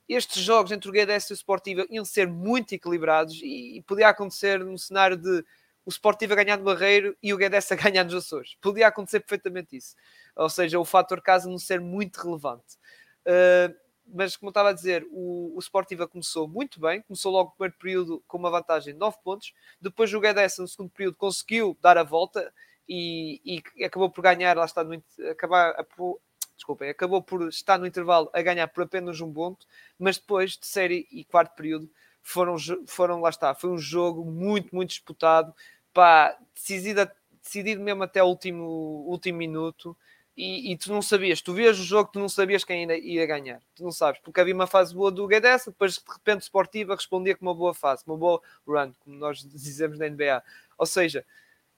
estes 0.09 0.43
jogos 0.43 0.71
entre 0.71 0.89
o 0.89 0.91
GDS 0.91 1.29
e 1.29 1.33
o 1.33 1.35
Sportiva 1.35 1.85
iam 1.89 2.03
ser 2.03 2.27
muito 2.27 2.73
equilibrados 2.73 3.39
e 3.41 3.81
podia 3.87 4.09
acontecer 4.09 4.59
num 4.59 4.77
cenário 4.77 5.15
de 5.15 5.45
o 5.85 5.89
Sportiva 5.89 6.35
ganhar 6.35 6.57
no 6.57 6.63
Barreiro 6.63 7.15
e 7.21 7.33
o 7.33 7.37
GDS 7.37 7.71
a 7.71 7.75
ganhar 7.75 8.03
nos 8.03 8.13
Açores. 8.13 8.55
Podia 8.61 8.87
acontecer 8.87 9.19
perfeitamente 9.19 9.75
isso. 9.75 9.95
Ou 10.35 10.49
seja, 10.49 10.79
o 10.79 10.85
fator 10.85 11.21
casa 11.21 11.49
não 11.49 11.57
ser 11.57 11.79
muito 11.79 12.17
relevante. 12.17 12.77
Uh, 13.25 13.83
mas 14.07 14.35
como 14.35 14.49
estava 14.49 14.69
a 14.69 14.73
dizer, 14.73 15.05
o, 15.11 15.53
o 15.55 15.59
Sportiva 15.59 16.07
começou 16.07 16.47
muito 16.47 16.79
bem, 16.79 17.01
começou 17.01 17.31
logo 17.31 17.49
o 17.49 17.51
primeiro 17.53 17.77
período 17.77 18.23
com 18.27 18.37
uma 18.37 18.49
vantagem 18.49 18.93
de 18.93 18.99
9 18.99 19.17
pontos, 19.23 19.53
depois 19.79 20.13
o 20.13 20.19
Guedes 20.19 20.57
no 20.57 20.67
segundo 20.67 20.89
período 20.89 21.15
conseguiu 21.15 21.77
dar 21.81 21.97
a 21.97 22.03
volta 22.03 22.53
e, 22.87 23.63
e 23.77 23.83
acabou 23.83 24.09
por 24.09 24.21
ganhar, 24.21 24.57
lá 24.57 24.65
está, 24.65 24.83
no, 24.83 25.01
acabar, 25.31 25.83
por, 25.95 26.19
desculpem, 26.55 26.89
acabou 26.89 27.21
por 27.21 27.47
estar 27.47 27.79
no 27.79 27.87
intervalo 27.87 28.29
a 28.33 28.41
ganhar 28.41 28.67
por 28.67 28.83
apenas 28.83 29.21
um 29.21 29.31
ponto, 29.31 29.65
mas 29.97 30.17
depois, 30.17 30.57
de 30.57 30.67
série 30.67 31.07
e 31.11 31.23
quarto 31.23 31.55
período, 31.55 31.89
foram, 32.21 32.55
foram 32.87 33.19
lá 33.19 33.29
está, 33.29 33.53
foi 33.53 33.69
um 33.69 33.77
jogo 33.77 34.23
muito, 34.25 34.73
muito 34.73 34.89
disputado, 34.89 35.53
pá, 35.93 36.37
decidido, 36.53 37.09
decidido 37.41 37.81
mesmo 37.81 38.03
até 38.03 38.23
o 38.23 38.27
último, 38.27 39.05
último 39.07 39.37
minuto, 39.37 39.95
e, 40.35 40.71
e, 40.71 40.77
tu 40.77 40.91
não 40.91 41.01
sabias, 41.01 41.41
tu 41.41 41.53
vias 41.53 41.79
o 41.79 41.83
jogo, 41.83 42.09
tu 42.11 42.19
não 42.19 42.27
sabias 42.27 42.63
quem 42.63 42.81
ainda 42.81 42.97
ia 42.97 43.25
ganhar, 43.25 43.61
tu 43.75 43.83
não 43.83 43.91
sabes, 43.91 44.19
porque 44.21 44.41
havia 44.41 44.55
uma 44.55 44.65
fase 44.65 44.93
boa 44.93 45.11
do 45.11 45.27
Guedes, 45.27 45.65
depois 45.65 45.93
de 45.93 46.01
repente 46.11 46.41
o 46.41 46.43
Sportiva 46.43 46.95
respondia 46.95 47.35
com 47.35 47.45
uma 47.45 47.53
boa 47.53 47.73
fase, 47.73 48.03
uma 48.07 48.17
boa 48.17 48.41
run, 48.67 48.91
como 48.99 49.15
nós 49.15 49.43
dizemos 49.45 49.99
na 49.99 50.09
NBA. 50.09 50.43
Ou 50.77 50.87
seja, 50.87 51.23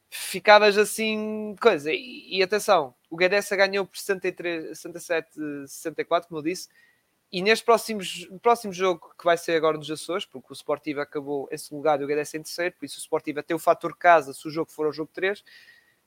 ficavas 0.10 0.78
assim, 0.78 1.56
coisa. 1.60 1.92
E, 1.92 2.38
e 2.38 2.42
atenção, 2.42 2.96
o 3.10 3.18
Guedes 3.18 3.50
ganhou 3.50 3.86
por 3.86 3.98
63, 3.98 4.78
67, 4.78 5.30
64, 5.68 6.30
como 6.30 6.40
eu 6.40 6.44
disse, 6.44 6.70
e 7.32 7.42
neste 7.42 7.66
próximo, 7.66 8.02
próximo 8.42 8.72
jogo 8.72 9.14
que 9.18 9.26
vai 9.26 9.38
ser 9.38 9.56
agora 9.56 9.78
nos 9.78 9.90
Açores, 9.90 10.26
porque 10.26 10.48
o 10.52 10.54
Sportivo 10.54 11.02
acabou 11.02 11.50
em 11.52 11.58
segundo 11.58 11.80
lugar 11.80 12.00
e 12.00 12.04
o 12.04 12.08
Guedes 12.08 12.34
em 12.34 12.42
terceiro, 12.42 12.76
por 12.78 12.86
isso 12.86 12.98
o 12.98 13.02
Sportivo 13.02 13.44
tem 13.44 13.56
o 13.56 13.60
fator 13.60 13.96
casa 13.98 14.34
se 14.34 14.48
o 14.48 14.52
jogo 14.52 14.72
for 14.72 14.88
o 14.88 14.92
jogo 14.92 15.10
3, 15.14 15.44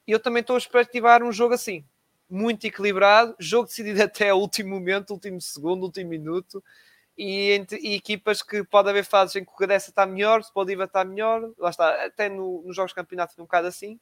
e 0.07 0.13
eu 0.13 0.21
também 0.21 0.41
estou 0.41 0.55
a 0.55 0.59
expectivar 0.59 1.23
um 1.23 1.33
jogo 1.33 1.55
assim, 1.55 1.85
muito 2.31 2.67
equilibrado, 2.67 3.35
jogo 3.39 3.67
decidido 3.67 4.01
até 4.03 4.33
o 4.33 4.39
último 4.39 4.71
momento, 4.71 5.11
último 5.11 5.41
segundo, 5.41 5.83
último 5.83 6.11
minuto, 6.11 6.63
e, 7.17 7.51
entre, 7.51 7.79
e 7.81 7.95
equipas 7.95 8.41
que 8.43 8.63
pode 8.63 8.89
haver 8.89 9.05
fases 9.05 9.35
em 9.37 9.45
que 9.45 9.51
o 9.53 9.57
Gadessa 9.57 9.91
está 9.91 10.07
melhor, 10.07 10.39
o 10.39 10.45
Sportiva 10.45 10.85
está 10.85 11.05
melhor, 11.05 11.53
lá 11.59 11.71
está, 11.71 12.07
até 12.07 12.29
no, 12.29 12.63
nos 12.63 12.77
jogos 12.77 12.93
de 12.93 12.95
campeonato 12.95 13.35
foi 13.35 13.43
um 13.43 13.47
bocado 13.47 13.67
assim, 13.67 13.99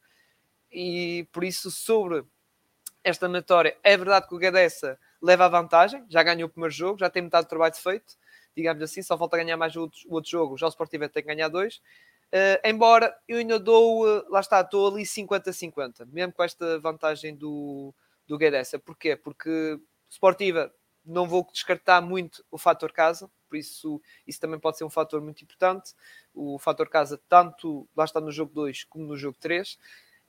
e 0.71 1.27
por 1.33 1.43
isso 1.43 1.71
sobre 1.71 2.25
esta 3.03 3.27
notória, 3.27 3.77
é 3.83 3.97
verdade 3.97 4.29
que 4.29 4.35
o 4.35 4.39
Gadessa 4.39 4.99
leva 5.23 5.47
a 5.47 5.49
vantagem, 5.49 6.05
já 6.09 6.23
ganhou 6.23 6.49
o 6.49 6.51
primeiro 6.51 6.75
jogo, 6.75 6.99
já 6.99 7.11
tem 7.11 7.23
metade 7.23 7.47
do 7.47 7.49
trabalho 7.49 7.75
feito, 7.75 8.15
digamos 8.57 8.83
assim, 8.83 9.03
só 9.03 9.17
falta 9.17 9.37
ganhar 9.37 9.57
mais 9.57 9.75
o 9.77 9.83
outro, 9.83 10.01
o 10.09 10.15
outro 10.15 10.31
jogo, 10.31 10.57
já 10.57 10.67
o 10.67 10.71
Sportiva 10.71 11.09
tem 11.09 11.23
que 11.23 11.29
ganhar 11.29 11.49
dois, 11.49 11.81
Uh, 12.33 12.59
embora 12.65 13.17
eu 13.29 13.39
ainda 13.39 13.59
dou, 13.59 14.05
uh, 14.05 14.29
lá 14.29 14.41
está, 14.41 14.61
estou 14.61 14.89
ali 14.89 15.05
50-50, 15.05 16.07
mesmo 16.07 16.33
com 16.33 16.43
esta 16.43 16.79
vantagem 16.81 17.37
do, 17.37 17.95
do 18.27 18.37
Guedessa. 18.37 18.79
Porquê? 18.79 19.15
Porque 19.15 19.79
Sportiva 20.11 20.73
não 21.05 21.29
vou 21.29 21.47
descartar 21.53 22.01
muito 22.01 22.45
o 22.51 22.59
fator 22.59 22.93
casa, 22.93 23.31
por 23.49 23.57
isso 23.57 24.03
isso 24.27 24.41
também 24.41 24.59
pode 24.59 24.77
ser 24.77 24.85
um 24.85 24.91
fator 24.91 25.21
muito 25.21 25.43
importante. 25.43 25.95
O 26.35 26.59
fator 26.59 26.89
casa, 26.89 27.21
tanto 27.29 27.89
lá 27.97 28.05
está 28.05 28.21
no 28.21 28.33
jogo 28.33 28.53
2 28.53 28.85
como 28.85 29.07
no 29.07 29.17
jogo 29.17 29.37
3. 29.41 29.79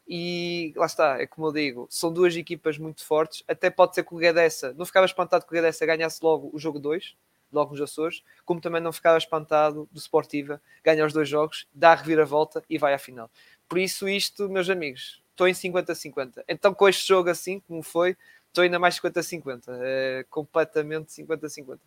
E 0.07 0.73
lá 0.75 0.85
está, 0.85 1.21
é 1.21 1.27
como 1.27 1.47
eu 1.47 1.51
digo, 1.51 1.87
são 1.89 2.11
duas 2.11 2.35
equipas 2.35 2.77
muito 2.77 3.03
fortes. 3.03 3.43
Até 3.47 3.69
pode 3.69 3.93
ser 3.93 4.03
que 4.03 4.15
o 4.15 4.17
Guedessa, 4.17 4.73
não 4.77 4.85
ficava 4.85 5.05
espantado 5.05 5.45
que 5.45 5.51
o 5.51 5.55
Guedessa 5.55 5.85
ganhasse 5.85 6.19
logo 6.23 6.49
o 6.53 6.57
jogo 6.57 6.79
2, 6.79 7.15
logo 7.51 7.71
nos 7.71 7.81
Açores, 7.81 8.23
como 8.45 8.61
também 8.61 8.81
não 8.81 8.93
ficava 8.93 9.17
espantado 9.17 9.87
do 9.91 9.99
Sportiva, 9.99 10.61
ganha 10.83 11.05
os 11.05 11.13
dois 11.13 11.27
jogos, 11.27 11.67
dá 11.73 11.91
a 11.91 11.95
reviravolta 11.95 12.63
e 12.69 12.77
vai 12.77 12.93
à 12.93 12.97
final. 12.97 13.29
Por 13.67 13.77
isso, 13.77 14.07
isto, 14.07 14.47
meus 14.49 14.69
amigos, 14.69 15.21
estou 15.31 15.47
em 15.47 15.53
50-50. 15.53 16.43
Então, 16.47 16.73
com 16.73 16.87
este 16.87 17.07
jogo 17.07 17.29
assim, 17.29 17.59
como 17.61 17.83
foi, 17.83 18.15
estou 18.47 18.63
ainda 18.63 18.79
mais 18.79 18.99
50-50. 18.99 19.63
É 19.81 20.25
completamente 20.29 21.09
50-50. 21.21 21.79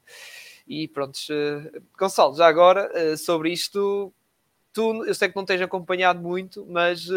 E 0.68 0.88
pronto, 0.88 1.16
uh, 1.16 1.82
Gonçalo, 1.98 2.36
já 2.36 2.46
agora, 2.46 2.90
uh, 2.94 3.16
sobre 3.16 3.50
isto, 3.50 4.12
tu, 4.72 5.04
eu 5.04 5.14
sei 5.14 5.28
que 5.28 5.36
não 5.36 5.44
tens 5.44 5.60
acompanhado 5.60 6.20
muito, 6.20 6.64
mas 6.68 7.08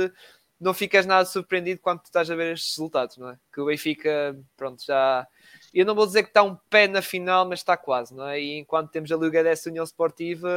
não 0.64 0.74
ficas 0.74 1.06
nada 1.06 1.26
surpreendido 1.26 1.82
quando 1.82 2.02
estás 2.04 2.30
a 2.32 2.36
ver 2.36 2.54
estes 2.54 2.76
resultados, 2.76 3.18
não 3.18 3.30
é? 3.30 3.38
Que 3.54 3.62
o 3.62 3.66
Benfica, 3.66 4.38
pronto, 4.56 4.84
já 4.86 5.28
eu 5.74 5.86
não 5.86 5.96
vou 5.96 6.06
dizer 6.06 6.24
que 6.24 6.30
está 6.30 6.44
um 6.44 6.56
pé 6.70 6.88
na 6.88 7.02
final, 7.02 7.48
mas 7.48 7.60
está 7.60 7.76
quase, 7.76 8.14
não 8.16 8.28
é? 8.28 8.40
E 8.40 8.60
enquanto 8.60 8.92
temos 8.92 9.12
a 9.12 9.18
Liga 9.18 9.44
dessa 9.44 9.70
União 9.70 9.84
Esportiva, 9.84 10.50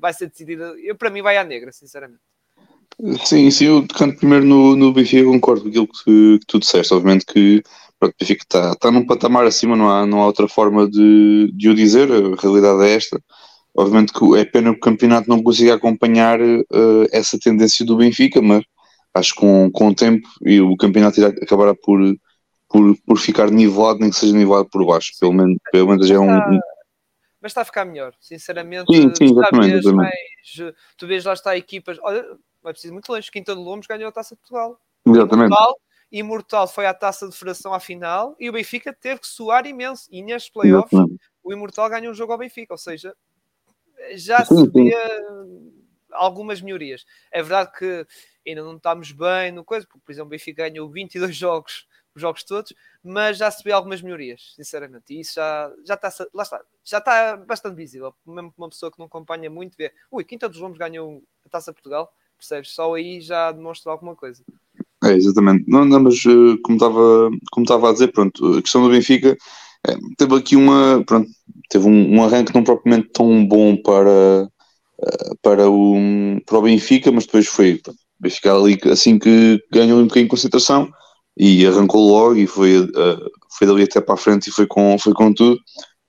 vai 0.00 0.12
ser 0.14 0.28
decidida. 0.28 0.74
Eu, 0.78 0.94
para 0.94 1.10
mim, 1.10 1.22
vai 1.22 1.36
à 1.36 1.44
negra, 1.44 1.72
sinceramente. 1.72 2.20
Sim, 3.24 3.50
sim, 3.50 3.66
eu 3.66 3.86
canto 3.88 4.18
primeiro 4.18 4.44
no, 4.44 4.76
no 4.76 4.92
Benfica, 4.92 5.24
concordo 5.24 5.62
com 5.62 5.68
aquilo 5.68 5.88
que, 5.88 6.38
que 6.38 6.46
tu 6.46 6.58
disseste. 6.60 6.92
Obviamente 6.94 7.24
que 7.24 7.62
pronto, 7.98 8.12
o 8.12 8.16
Benfica 8.20 8.44
está, 8.44 8.72
está 8.72 8.90
num 8.90 9.06
patamar 9.06 9.44
acima, 9.46 9.74
não 9.74 9.90
há, 9.90 10.06
não 10.06 10.20
há 10.20 10.26
outra 10.26 10.46
forma 10.46 10.88
de, 10.88 11.50
de 11.52 11.68
o 11.68 11.74
dizer, 11.74 12.08
a 12.10 12.40
realidade 12.40 12.82
é 12.84 12.94
esta. 12.94 13.20
Obviamente 13.74 14.12
que 14.12 14.36
é 14.36 14.44
pena 14.44 14.70
que 14.72 14.76
o 14.76 14.80
campeonato 14.80 15.28
não 15.28 15.42
consiga 15.42 15.74
acompanhar 15.74 16.40
uh, 16.40 17.06
essa 17.10 17.38
tendência 17.38 17.84
do 17.86 17.96
Benfica, 17.96 18.42
mas 18.42 18.64
acho 19.14 19.34
que 19.34 19.40
com, 19.40 19.70
com 19.70 19.88
o 19.88 19.94
tempo 19.94 20.28
e 20.42 20.60
o 20.60 20.76
campeonato 20.76 21.20
irá, 21.20 21.28
acabará 21.28 21.74
por, 21.74 22.00
por, 22.68 22.96
por 23.06 23.18
ficar 23.18 23.50
nivelado, 23.50 24.00
nem 24.00 24.10
que 24.10 24.16
seja 24.16 24.36
nivelado 24.36 24.68
por 24.70 24.84
baixo. 24.86 25.12
Pelo 25.18 25.32
menos, 25.32 25.56
pelo 25.72 25.88
menos 25.88 26.06
já 26.06 26.14
é 26.14 26.18
um, 26.18 26.30
um 26.30 26.60
mas 27.40 27.52
está 27.52 27.62
a 27.62 27.64
ficar 27.64 27.86
melhor, 27.86 28.14
sinceramente. 28.20 28.94
Sim, 28.94 29.14
sim, 29.14 29.24
exatamente. 29.24 29.90
Mais, 29.92 30.74
tu 30.96 31.06
vês 31.06 31.24
lá 31.24 31.32
está 31.32 31.56
equipas, 31.56 31.98
olha, 32.02 32.22
vai 32.62 32.72
precisar 32.72 32.92
muito 32.92 33.10
longe, 33.10 33.30
Quinta 33.30 33.54
de 33.54 33.60
Lomos 33.60 33.86
ganhou 33.86 34.08
a 34.08 34.12
Taça 34.12 34.34
de 34.34 34.40
Portugal. 34.40 34.78
Exatamente. 35.06 35.46
Imortal, 35.46 35.80
Imortal 36.12 36.68
foi 36.68 36.86
à 36.86 36.92
Taça 36.92 37.28
de 37.28 37.34
Federação 37.34 37.72
à 37.72 37.80
final 37.80 38.36
e 38.38 38.50
o 38.50 38.52
Benfica 38.52 38.92
teve 38.92 39.20
que 39.20 39.26
suar 39.26 39.66
imenso. 39.66 40.06
E 40.10 40.22
nestes 40.22 40.52
playoffs, 40.52 40.92
exatamente. 40.92 41.22
o 41.42 41.52
Imortal 41.52 41.88
ganhou 41.88 42.12
um 42.12 42.14
jogo 42.14 42.32
ao 42.32 42.38
Benfica, 42.38 42.74
ou 42.74 42.78
seja, 42.78 43.16
já 44.14 44.44
sim, 44.44 44.56
se 44.56 44.70
via 44.70 44.98
algumas 46.12 46.60
melhorias. 46.60 47.06
É 47.32 47.42
verdade 47.42 47.72
que 47.72 48.06
ainda 48.46 48.62
não 48.62 48.76
estamos 48.76 49.12
bem 49.12 49.52
no 49.52 49.64
coisa, 49.64 49.86
porque, 49.86 50.02
por 50.04 50.12
exemplo, 50.12 50.28
o 50.28 50.30
Benfica 50.30 50.68
ganhou 50.68 50.88
22 50.90 51.34
jogos 51.36 51.86
os 52.14 52.20
jogos 52.20 52.42
todos, 52.44 52.74
mas 53.02 53.38
já 53.38 53.50
se 53.50 53.62
vê 53.62 53.72
algumas 53.72 54.02
melhorias, 54.02 54.52
sinceramente. 54.56 55.14
E 55.14 55.20
isso 55.20 55.34
já, 55.34 55.72
já 55.84 55.94
está, 55.94 56.10
lá 56.34 56.42
está, 56.42 56.60
já 56.84 56.98
está 56.98 57.36
bastante 57.36 57.76
visível. 57.76 58.14
Mesmo 58.26 58.52
uma 58.56 58.68
pessoa 58.68 58.90
que 58.90 58.98
não 58.98 59.06
acompanha 59.06 59.48
muito 59.48 59.76
vê, 59.76 59.92
ui, 60.10 60.24
Quinta 60.24 60.48
dos 60.48 60.58
Lombos 60.58 60.78
ganhou 60.78 61.22
a 61.46 61.48
Taça 61.48 61.72
Portugal, 61.72 62.12
percebes? 62.36 62.70
Só 62.70 62.94
aí 62.94 63.20
já 63.20 63.52
demonstra 63.52 63.92
alguma 63.92 64.16
coisa. 64.16 64.42
É, 65.04 65.12
exatamente. 65.12 65.64
Não, 65.68 65.84
não 65.84 66.00
mas 66.00 66.16
eh, 66.26 66.58
como 66.62 66.76
estava 66.76 67.30
como 67.52 67.64
estava 67.64 67.88
a 67.88 67.92
dizer, 67.92 68.08
pronto, 68.08 68.58
a 68.58 68.62
questão 68.62 68.82
do 68.82 68.90
Benfica 68.90 69.36
é, 69.86 69.96
teve 70.18 70.34
aqui 70.36 70.56
uma, 70.56 71.02
pronto, 71.06 71.30
teve 71.70 71.86
um, 71.86 72.16
um, 72.16 72.24
arranque 72.24 72.54
não 72.54 72.62
propriamente 72.62 73.08
tão 73.12 73.46
bom 73.46 73.76
para, 73.76 74.50
eh, 75.02 75.30
para, 75.42 75.70
o, 75.70 75.96
para 76.44 76.58
o 76.58 76.62
Benfica, 76.62 77.10
mas 77.10 77.24
depois 77.24 77.46
foi, 77.46 77.80
Benfica 78.20 78.54
ali 78.54 78.78
assim 78.90 79.18
que 79.18 79.58
ganhou 79.72 79.98
um 79.98 80.04
bocadinho 80.04 80.26
de 80.26 80.30
concentração, 80.30 80.90
e 81.36 81.66
arrancou 81.66 82.06
logo 82.06 82.36
e 82.36 82.46
foi, 82.46 82.80
uh, 82.80 83.30
foi 83.56 83.66
dali 83.66 83.84
até 83.84 84.00
para 84.00 84.14
a 84.14 84.18
frente 84.18 84.48
e 84.48 84.52
foi 84.52 84.66
com, 84.66 84.98
foi 84.98 85.14
com 85.14 85.32
tudo, 85.32 85.58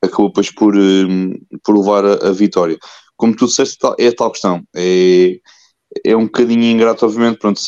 acabou 0.02 0.28
depois 0.28 0.52
por, 0.52 0.76
uh, 0.76 1.60
por 1.64 1.78
levar 1.78 2.06
a, 2.06 2.28
a, 2.28 2.32
vitória. 2.32 2.78
Como 3.16 3.36
tu 3.36 3.46
disseste, 3.46 3.78
é 3.98 4.08
a 4.08 4.14
tal 4.14 4.32
questão, 4.32 4.62
é, 4.76 5.38
é 6.06 6.18
um 6.18 6.26
bocadinho 6.26 6.64
ingrato, 6.64 7.06
obviamente, 7.06 7.40
pronto, 7.40 7.62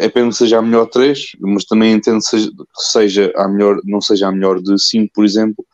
é 0.00 0.08
pena 0.08 0.28
que 0.28 0.34
seja 0.34 0.58
a 0.58 0.62
melhor 0.62 0.86
3, 0.86 1.32
mas 1.40 1.64
também 1.64 1.92
entendo 1.92 2.18
que 2.18 2.24
seja, 2.24 2.50
seja 2.76 3.32
a 3.36 3.46
melhor, 3.46 3.80
não 3.84 4.00
seja 4.00 4.28
a 4.28 4.32
melhor 4.32 4.60
de 4.60 4.76
5, 4.76 5.12
por 5.14 5.24
exemplo, 5.24 5.64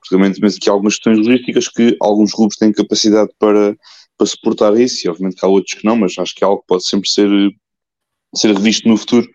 porque 0.00 0.16
também 0.16 0.32
temos 0.32 0.56
aqui 0.56 0.68
algumas 0.68 0.94
questões 0.94 1.18
logísticas 1.18 1.68
que 1.68 1.96
alguns 2.00 2.32
clubes 2.32 2.56
têm 2.56 2.72
capacidade 2.72 3.30
para, 3.38 3.76
para 4.16 4.26
suportar 4.26 4.76
isso, 4.80 5.06
e 5.06 5.10
obviamente 5.10 5.36
que 5.36 5.44
há 5.44 5.48
outros 5.48 5.74
que 5.74 5.84
não, 5.84 5.96
mas 5.96 6.18
acho 6.18 6.34
que 6.34 6.42
é 6.42 6.46
algo 6.46 6.60
que 6.62 6.66
pode 6.66 6.84
sempre 6.88 7.08
ser, 7.08 7.28
ser 8.34 8.54
revisto 8.54 8.88
no 8.88 8.96
futuro. 8.96 9.26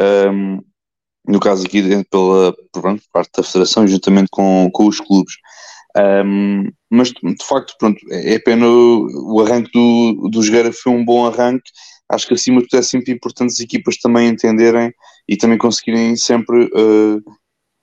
Um, 0.00 0.60
no 1.26 1.40
caso 1.40 1.64
aqui 1.64 1.82
pela 2.10 2.54
parte 3.12 3.30
da 3.36 3.42
Federação, 3.42 3.86
juntamente 3.86 4.28
com, 4.30 4.68
com 4.72 4.86
os 4.86 5.00
clubes. 5.00 5.34
Um, 5.96 6.68
mas 6.90 7.08
de 7.10 7.46
facto, 7.46 7.74
pronto, 7.78 7.98
é, 8.10 8.34
é 8.34 8.38
pena 8.38 8.66
o, 8.66 9.34
o 9.34 9.40
arranque 9.40 9.70
do, 9.72 10.28
do 10.28 10.42
Jogueira 10.42 10.72
foi 10.72 10.92
um 10.92 11.04
bom 11.04 11.26
arranque. 11.26 11.70
Acho 12.10 12.26
que 12.26 12.34
acima 12.34 12.60
de 12.60 12.68
tudo 12.68 12.80
é 12.80 12.82
sempre 12.82 13.12
importante 13.12 13.52
as 13.52 13.60
equipas 13.60 13.96
também 13.96 14.28
entenderem 14.28 14.92
e 15.28 15.36
também 15.36 15.56
conseguirem 15.56 16.16
sempre 16.16 16.64
uh, 16.64 17.22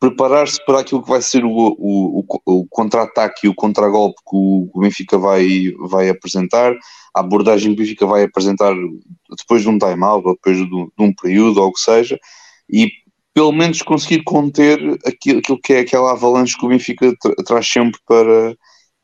preparar-se 0.02 0.58
para 0.66 0.80
aquilo 0.80 1.04
que 1.04 1.10
vai 1.10 1.22
ser 1.22 1.46
o, 1.46 1.52
o, 1.52 2.26
o, 2.44 2.66
contra-ataque 2.68 3.46
e 3.46 3.50
o 3.50 3.54
contra-golpe 3.54 4.20
que 4.28 4.36
o, 4.36 4.68
o 4.74 4.80
Benfica 4.80 5.16
vai, 5.16 5.72
vai 5.78 6.10
apresentar, 6.10 6.74
a 7.16 7.20
abordagem 7.20 7.76
que 7.76 7.80
o 7.80 7.84
Benfica 7.84 8.08
vai 8.08 8.24
apresentar 8.24 8.74
depois 9.38 9.62
de 9.62 9.70
um 9.70 9.78
time-out 9.78 10.28
ou 10.28 10.34
depois 10.34 10.58
de, 10.58 10.66
de 10.66 10.92
um 10.98 11.14
período 11.14 11.62
ou 11.62 11.68
o 11.68 11.72
que 11.72 11.80
seja, 11.80 12.20
e 12.68 12.90
pelo 13.32 13.52
menos 13.52 13.84
conseguir 13.84 14.24
conter 14.24 14.80
aquilo, 15.06 15.38
aquilo 15.38 15.62
que 15.62 15.74
é 15.74 15.80
aquela 15.82 16.14
avalanche 16.14 16.58
que 16.58 16.66
o 16.66 16.70
Benfica 16.70 17.16
tra 17.22 17.36
traz 17.46 17.68
sempre 17.68 18.00
para 18.08 18.56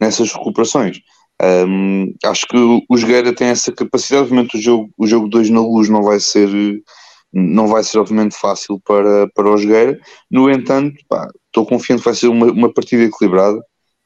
nessas 0.02 0.34
recuperações. 0.34 1.00
Um, 1.40 2.12
acho 2.26 2.48
que 2.48 2.58
o 2.58 2.98
Jogueira 2.98 3.36
tem 3.36 3.50
essa 3.50 3.72
capacidade, 3.72 4.24
obviamente 4.24 4.58
o 4.58 4.62
jogo, 4.62 4.90
o 4.98 5.06
jogo 5.06 5.28
2 5.28 5.52
na 5.52 5.62
luz 5.62 5.90
não 5.90 6.02
vai 6.02 6.20
ser 6.20 6.50
não 7.34 7.68
vai 7.68 7.84
ser 7.84 8.00
obviamente 8.00 8.36
fácil 8.36 8.80
para, 8.86 9.28
para 9.34 9.50
o 9.50 9.58
Jogueira, 9.58 10.00
no 10.32 10.50
entanto 10.50 10.96
estou 11.48 11.66
confiante 11.66 12.00
que 12.00 12.06
vai 12.06 12.16
ser 12.16 12.28
uma, 12.28 12.48
uma 12.48 12.74
partida 12.74 13.04
equilibrada. 13.04 13.60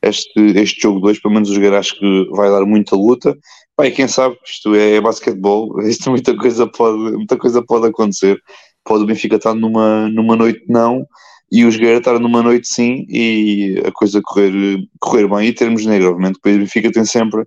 Este, 0.03 0.39
este 0.57 0.81
jogo 0.81 0.99
2, 0.99 1.21
pelo 1.21 1.33
menos 1.33 1.49
o 1.49 1.53
Jogueira 1.53 1.77
acho 1.77 1.97
que 1.99 2.25
vai 2.31 2.49
dar 2.49 2.65
muita 2.65 2.95
luta. 2.95 3.37
Pá, 3.75 3.85
e 3.85 3.91
quem 3.91 4.07
sabe, 4.07 4.35
isto 4.45 4.73
é, 4.73 4.95
é 4.95 5.01
basquetebol 5.01 5.79
isto 5.87 6.09
muita 6.09 6.35
coisa 6.35 6.67
pode, 6.67 6.97
muita 6.97 7.37
coisa 7.37 7.63
pode 7.63 7.87
acontecer. 7.87 8.39
Pode 8.83 9.03
o 9.03 9.05
Benfica 9.05 9.35
estar 9.35 9.53
numa, 9.53 10.09
numa 10.09 10.35
noite 10.35 10.63
não 10.67 11.05
e 11.51 11.65
o 11.65 11.71
Jogueira 11.71 11.97
estar 11.99 12.17
numa 12.17 12.41
noite 12.41 12.67
sim 12.67 13.05
e 13.09 13.81
a 13.85 13.91
coisa 13.91 14.21
correr, 14.23 14.79
correr 14.99 15.27
bem. 15.27 15.49
E 15.49 15.53
termos 15.53 15.85
negro, 15.85 16.09
obviamente 16.09 16.35
depois 16.35 16.55
o 16.55 16.59
Benfica 16.59 16.91
tem 16.91 17.05
sempre 17.05 17.43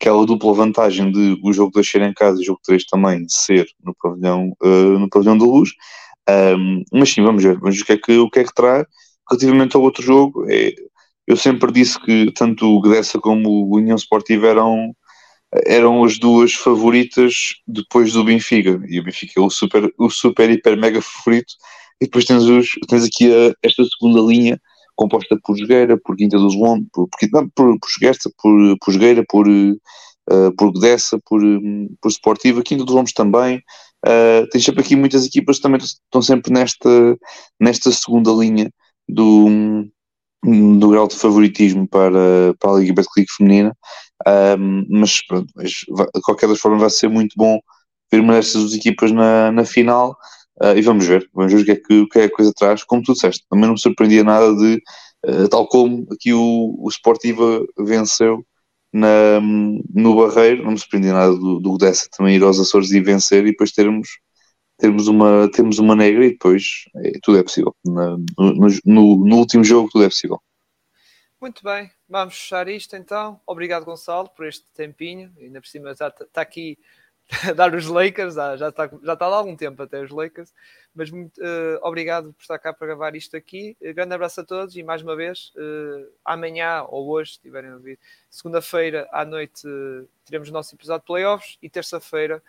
aquela 0.00 0.24
dupla 0.24 0.54
vantagem 0.54 1.10
de 1.10 1.38
o 1.42 1.52
jogo 1.52 1.72
2 1.72 1.88
ser 1.88 2.02
em 2.02 2.12
casa 2.12 2.38
e 2.38 2.42
o 2.42 2.46
jogo 2.46 2.60
3 2.64 2.84
também 2.86 3.26
ser 3.28 3.66
no 3.84 3.94
pavilhão, 4.00 4.52
uh, 4.62 4.98
no 4.98 5.08
pavilhão 5.08 5.36
da 5.36 5.44
luz 5.44 5.70
um, 6.56 6.82
mas 6.92 7.10
sim, 7.10 7.22
vamos 7.22 7.42
ver, 7.42 7.58
vamos 7.58 7.76
ver 7.76 7.82
o 7.82 7.86
que 7.86 7.92
é 7.92 7.96
que, 7.96 8.18
o 8.18 8.30
que, 8.30 8.38
é 8.40 8.44
que 8.44 8.54
traz 8.54 8.86
relativamente 9.28 9.76
ao 9.76 9.82
outro 9.82 10.02
jogo 10.02 10.46
é, 10.50 10.72
eu 11.26 11.36
sempre 11.36 11.70
disse 11.70 12.00
que 12.00 12.32
tanto 12.32 12.66
o 12.66 12.80
Gdessa 12.80 13.18
como 13.18 13.48
o 13.48 13.76
União 13.76 13.96
Sportiva 13.96 14.46
eram 14.46 14.94
eram 15.66 16.04
as 16.04 16.18
duas 16.18 16.52
favoritas 16.52 17.54
depois 17.66 18.12
do 18.12 18.24
Benfica. 18.24 18.80
E 18.88 19.00
o 19.00 19.04
Benfica 19.04 19.40
é 19.40 19.40
o 19.40 19.50
super, 19.50 19.92
o 19.98 20.10
super 20.10 20.50
hiper 20.50 20.76
mega 20.76 21.00
favorito. 21.00 21.54
E 22.00 22.04
depois 22.04 22.24
tens, 22.24 22.44
os, 22.44 22.68
tens 22.88 23.04
aqui 23.04 23.32
a, 23.32 23.52
esta 23.62 23.82
segunda 23.84 24.20
linha 24.20 24.60
composta 24.98 25.38
por 25.44 25.56
Jogueira, 25.56 25.96
por 25.96 26.16
Quinta 26.16 26.36
dos 26.36 26.56
Lombos, 26.56 26.88
por, 26.92 27.08
por, 27.08 27.50
por, 27.54 27.78
por 27.78 27.88
por, 28.36 28.78
por 28.78 28.92
Jogueira, 28.92 29.24
por, 29.28 29.48
uh, 29.48 30.56
por 30.56 30.72
Godessa, 30.72 31.18
por, 31.24 31.42
um, 31.42 31.88
por 32.02 32.10
Sportiva, 32.10 32.62
Quinta 32.62 32.84
dos 32.84 32.94
Lombos 32.94 33.12
também. 33.12 33.62
Uh, 34.04 34.46
tens 34.50 34.64
sempre 34.64 34.80
aqui 34.82 34.96
muitas 34.96 35.24
equipas 35.24 35.56
que 35.56 35.62
também 35.62 35.80
estão 35.80 36.20
sempre 36.20 36.52
nesta, 36.52 37.16
nesta 37.60 37.92
segunda 37.92 38.32
linha 38.32 38.70
do, 39.08 39.48
do 40.42 40.90
grau 40.90 41.06
de 41.06 41.14
favoritismo 41.14 41.88
para, 41.88 42.54
para 42.58 42.72
a 42.72 42.78
Liga 42.78 42.94
Betclic 42.94 43.30
feminina. 43.36 43.76
Um, 44.26 44.84
mas 44.90 45.20
mas, 45.54 45.70
de 45.70 46.20
qualquer 46.22 46.48
das 46.48 46.58
formas 46.58 46.80
vai 46.80 46.90
ser 46.90 47.08
muito 47.08 47.34
bom 47.36 47.60
ver 48.10 48.20
uma 48.20 48.34
destas 48.34 48.62
duas 48.62 48.74
equipas 48.74 49.12
na, 49.12 49.52
na 49.52 49.64
final 49.64 50.16
uh, 50.62 50.76
e 50.76 50.82
vamos 50.82 51.06
ver, 51.06 51.28
vamos 51.32 51.52
ver 51.52 51.60
o 51.60 51.64
que 51.64 51.70
é 51.72 51.76
que, 51.76 52.00
o 52.00 52.08
que, 52.08 52.18
é 52.18 52.24
a 52.24 52.30
coisa 52.30 52.52
traz, 52.54 52.84
como 52.84 53.02
tu 53.02 53.12
disseste, 53.12 53.44
também 53.48 53.66
não 53.66 53.74
me 53.74 53.80
surpreendia 53.80 54.24
nada 54.24 54.54
de, 54.54 54.82
uh, 55.26 55.48
tal 55.48 55.66
como 55.68 56.06
aqui 56.12 56.32
o, 56.32 56.76
o 56.78 56.88
Sportiva 56.90 57.64
venceu 57.78 58.44
na, 58.92 59.40
no 59.40 60.16
Barreiro, 60.16 60.64
não 60.64 60.72
me 60.72 60.78
surpreendia 60.78 61.12
nada 61.12 61.34
do, 61.34 61.60
do 61.60 61.76
Dessa 61.76 62.08
também 62.16 62.36
ir 62.36 62.42
aos 62.42 62.58
Açores 62.58 62.90
e 62.92 63.00
vencer 63.00 63.44
e 63.46 63.50
depois 63.50 63.72
termos 63.72 64.08
termos 64.78 65.08
uma, 65.08 65.50
termos 65.50 65.78
uma 65.78 65.94
negra 65.96 66.24
e 66.24 66.30
depois 66.30 66.84
é, 66.96 67.12
tudo 67.22 67.38
é 67.38 67.42
possível. 67.42 67.74
Na, 67.84 68.16
no, 68.16 68.68
no, 68.84 69.26
no, 69.26 69.36
último 69.36 69.64
jogo 69.64 69.90
tudo 69.90 70.04
é 70.04 70.08
possível. 70.08 70.40
Muito 71.40 71.62
bem, 71.62 71.90
vamos 72.08 72.38
fechar 72.38 72.68
isto 72.68 72.96
então. 72.96 73.40
Obrigado, 73.46 73.84
Gonçalo, 73.84 74.28
por 74.30 74.46
este 74.46 74.64
tempinho. 74.72 75.32
Ainda 75.40 75.60
por 75.60 75.66
cima 75.66 75.90
está, 75.90 76.08
está 76.08 76.40
aqui 76.40 76.78
dar 77.56 77.74
os 77.74 77.86
Lakers, 77.86 78.34
já 78.34 78.68
está, 78.68 78.90
já 79.02 79.12
está 79.12 79.26
há 79.26 79.34
algum 79.34 79.54
tempo 79.54 79.82
até 79.82 80.02
os 80.02 80.10
Lakers. 80.10 80.52
Mas 80.94 81.10
muito 81.10 81.38
uh, 81.38 81.78
obrigado 81.82 82.32
por 82.32 82.40
estar 82.42 82.58
cá 82.58 82.72
para 82.72 82.86
gravar 82.86 83.14
isto 83.14 83.36
aqui. 83.36 83.76
Uh, 83.80 83.92
grande 83.92 84.14
abraço 84.14 84.40
a 84.40 84.44
todos 84.44 84.76
e 84.76 84.82
mais 84.82 85.02
uma 85.02 85.14
vez, 85.14 85.52
uh, 85.56 86.10
amanhã 86.24 86.82
ou 86.88 87.08
hoje, 87.08 87.34
se 87.34 87.40
tiverem 87.40 87.70
a 87.70 87.74
ouvir, 87.74 87.98
segunda-feira 88.30 89.08
à 89.12 89.24
noite 89.24 89.62
teremos 90.24 90.48
o 90.48 90.52
nosso 90.52 90.74
episódio 90.74 91.00
de 91.00 91.06
playoffs 91.06 91.58
e 91.62 91.68
terça-feira 91.68 92.42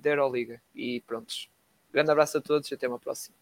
da 0.00 0.10
Euroliga. 0.10 0.60
E 0.74 1.00
prontos. 1.02 1.48
Grande 1.92 2.10
abraço 2.10 2.38
a 2.38 2.40
todos 2.40 2.70
e 2.70 2.74
até 2.74 2.88
uma 2.88 2.98
próxima. 2.98 3.41